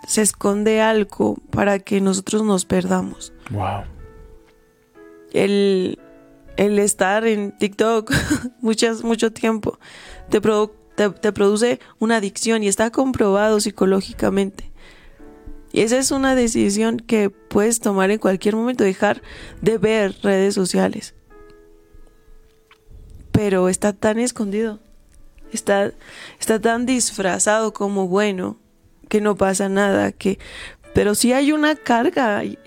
se 0.07 0.21
esconde 0.21 0.81
algo 0.81 1.37
para 1.51 1.79
que 1.79 2.01
nosotros 2.01 2.43
nos 2.43 2.65
perdamos. 2.65 3.33
Wow. 3.51 3.83
El, 5.31 5.99
el 6.57 6.79
estar 6.79 7.25
en 7.27 7.55
TikTok 7.57 8.11
muchas, 8.61 9.03
mucho 9.03 9.31
tiempo 9.31 9.77
te, 10.29 10.41
produ- 10.41 10.71
te, 10.95 11.09
te 11.09 11.31
produce 11.31 11.79
una 11.99 12.17
adicción 12.17 12.63
y 12.63 12.67
está 12.67 12.91
comprobado 12.91 13.59
psicológicamente. 13.59 14.71
Y 15.71 15.81
esa 15.81 15.99
es 15.99 16.09
una 16.09 16.33
decisión 16.33 16.97
que 16.97 17.29
puedes 17.29 17.79
tomar 17.79 18.09
en 18.09 18.17
cualquier 18.17 18.55
momento, 18.55 18.83
dejar 18.83 19.21
de 19.61 19.77
ver 19.77 20.15
redes 20.23 20.55
sociales. 20.55 21.13
Pero 23.31 23.69
está 23.69 23.93
tan 23.93 24.17
escondido, 24.19 24.79
está, 25.53 25.93
está 26.39 26.59
tan 26.59 26.85
disfrazado 26.87 27.71
como 27.73 28.07
bueno, 28.07 28.57
que 29.09 29.19
no 29.21 29.35
pasa 29.35 29.67
nada, 29.67 30.11
que 30.13 30.39
pero 30.93 31.13
sí 31.13 31.33
hay 31.33 31.51
una 31.51 31.75
carga, 31.75 32.39
hay, 32.39 32.57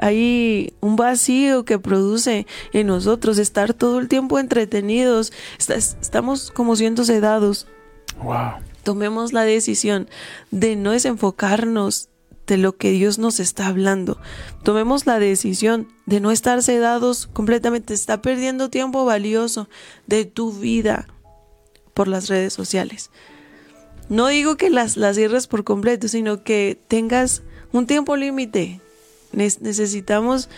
hay, 0.00 0.74
un 0.80 0.96
vacío 0.96 1.64
que 1.64 1.78
produce 1.78 2.46
en 2.72 2.88
nosotros 2.88 3.38
estar 3.38 3.72
todo 3.72 3.98
el 4.00 4.08
tiempo 4.08 4.38
entretenidos, 4.38 5.32
está- 5.58 5.76
estamos 5.76 6.50
como 6.50 6.74
siendo 6.76 7.04
sedados. 7.04 7.68
Wow. 8.22 8.54
Tomemos 8.82 9.32
la 9.32 9.42
decisión 9.44 10.08
de 10.50 10.74
no 10.74 10.90
desenfocarnos 10.90 12.08
de 12.46 12.56
lo 12.56 12.76
que 12.76 12.90
Dios 12.90 13.18
nos 13.18 13.38
está 13.38 13.68
hablando. 13.68 14.18
Tomemos 14.64 15.06
la 15.06 15.20
decisión 15.20 15.88
de 16.06 16.20
no 16.20 16.32
estar 16.32 16.62
sedados 16.62 17.28
completamente. 17.28 17.94
Está 17.94 18.20
perdiendo 18.20 18.70
tiempo 18.70 19.04
valioso 19.04 19.68
de 20.08 20.24
tu 20.24 20.52
vida 20.52 21.06
por 21.94 22.08
las 22.08 22.28
redes 22.28 22.52
sociales. 22.52 23.10
No 24.12 24.28
digo 24.28 24.58
que 24.58 24.68
las, 24.68 24.98
las 24.98 25.16
cierres 25.16 25.46
por 25.46 25.64
completo, 25.64 26.06
sino 26.06 26.44
que 26.44 26.76
tengas 26.86 27.40
un 27.72 27.86
tiempo 27.86 28.14
límite. 28.14 28.78
necesitamos 29.32 30.50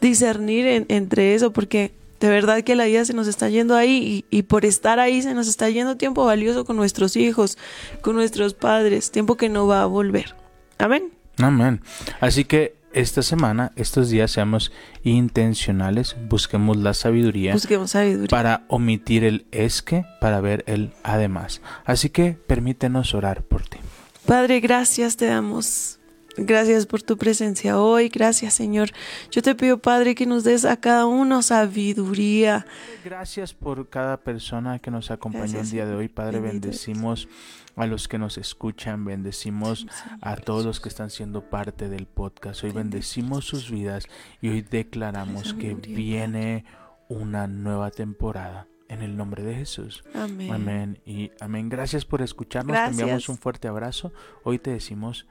discernir 0.00 0.86
entre 0.88 1.34
eso 1.34 1.52
porque 1.52 1.92
de 2.20 2.30
verdad 2.30 2.62
que 2.62 2.74
la 2.74 2.86
vida 2.86 3.04
se 3.04 3.12
nos 3.12 3.26
está 3.26 3.50
yendo 3.50 3.76
ahí 3.76 4.24
y, 4.30 4.38
y, 4.38 4.42
por 4.44 4.64
estar 4.64 4.98
ahí 4.98 5.20
se 5.20 5.34
nos 5.34 5.46
está 5.46 5.68
yendo 5.68 5.98
tiempo 5.98 6.24
valioso 6.24 6.64
con 6.64 6.76
nuestros 6.76 7.14
hijos, 7.16 7.58
con 8.00 8.16
nuestros 8.16 8.54
padres, 8.54 9.10
tiempo 9.10 9.36
que 9.36 9.50
no 9.50 9.66
va 9.66 9.82
a 9.82 9.86
volver. 9.86 10.34
Amén. 10.78 11.12
Amén. 11.36 11.82
Así 12.18 12.46
que 12.46 12.76
esta 12.94 13.22
semana, 13.22 13.72
estos 13.76 14.10
días, 14.10 14.30
seamos 14.30 14.72
intencionales, 15.02 16.16
busquemos 16.28 16.76
la 16.76 16.94
sabiduría, 16.94 17.52
busquemos 17.52 17.90
sabiduría. 17.92 18.28
para 18.28 18.64
omitir 18.68 19.24
el 19.24 19.46
es 19.50 19.82
que, 19.82 20.04
para 20.20 20.40
ver 20.40 20.64
el 20.66 20.92
además. 21.02 21.60
Así 21.84 22.10
que 22.10 22.38
permítenos 22.46 23.14
orar 23.14 23.42
por 23.42 23.62
ti. 23.62 23.78
Padre, 24.26 24.60
gracias 24.60 25.16
te 25.16 25.26
damos. 25.26 25.98
Gracias 26.36 26.86
por 26.86 27.02
tu 27.02 27.18
presencia 27.18 27.78
hoy. 27.78 28.08
Gracias, 28.08 28.54
Señor. 28.54 28.90
Yo 29.30 29.42
te 29.42 29.54
pido, 29.54 29.78
Padre, 29.78 30.14
que 30.14 30.24
nos 30.24 30.44
des 30.44 30.64
a 30.64 30.78
cada 30.78 31.04
uno 31.04 31.42
sabiduría. 31.42 32.64
Gracias 33.04 33.52
por 33.52 33.88
cada 33.90 34.16
persona 34.16 34.78
que 34.78 34.90
nos 34.90 35.10
acompañó 35.10 35.60
el 35.60 35.70
día 35.70 35.84
de 35.84 35.94
hoy, 35.94 36.08
Padre. 36.08 36.40
bendecimos 36.40 37.28
a 37.76 37.86
los 37.86 38.08
que 38.08 38.18
nos 38.18 38.38
escuchan, 38.38 39.04
bendecimos 39.04 39.86
a 40.20 40.36
todos 40.36 40.64
los 40.64 40.80
que 40.80 40.88
están 40.88 41.10
siendo 41.10 41.48
parte 41.48 41.88
del 41.88 42.06
podcast. 42.06 42.64
Hoy 42.64 42.72
bendecimos 42.72 43.44
sus 43.44 43.70
vidas 43.70 44.06
y 44.40 44.48
hoy 44.48 44.62
declaramos 44.62 45.54
que 45.54 45.74
viene 45.74 46.64
una 47.08 47.46
nueva 47.46 47.90
temporada. 47.90 48.66
En 48.88 49.00
el 49.00 49.16
nombre 49.16 49.42
de 49.42 49.54
Jesús. 49.54 50.04
Amén. 50.14 50.52
Amén. 50.52 51.00
Y 51.06 51.30
amén. 51.40 51.70
Gracias 51.70 52.04
por 52.04 52.20
escucharnos. 52.20 52.76
Te 52.76 52.90
enviamos 52.90 53.26
un 53.30 53.38
fuerte 53.38 53.66
abrazo. 53.66 54.12
Hoy 54.44 54.58
te 54.58 54.70
decimos 54.70 55.26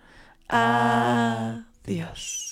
Adiós. 0.52 2.52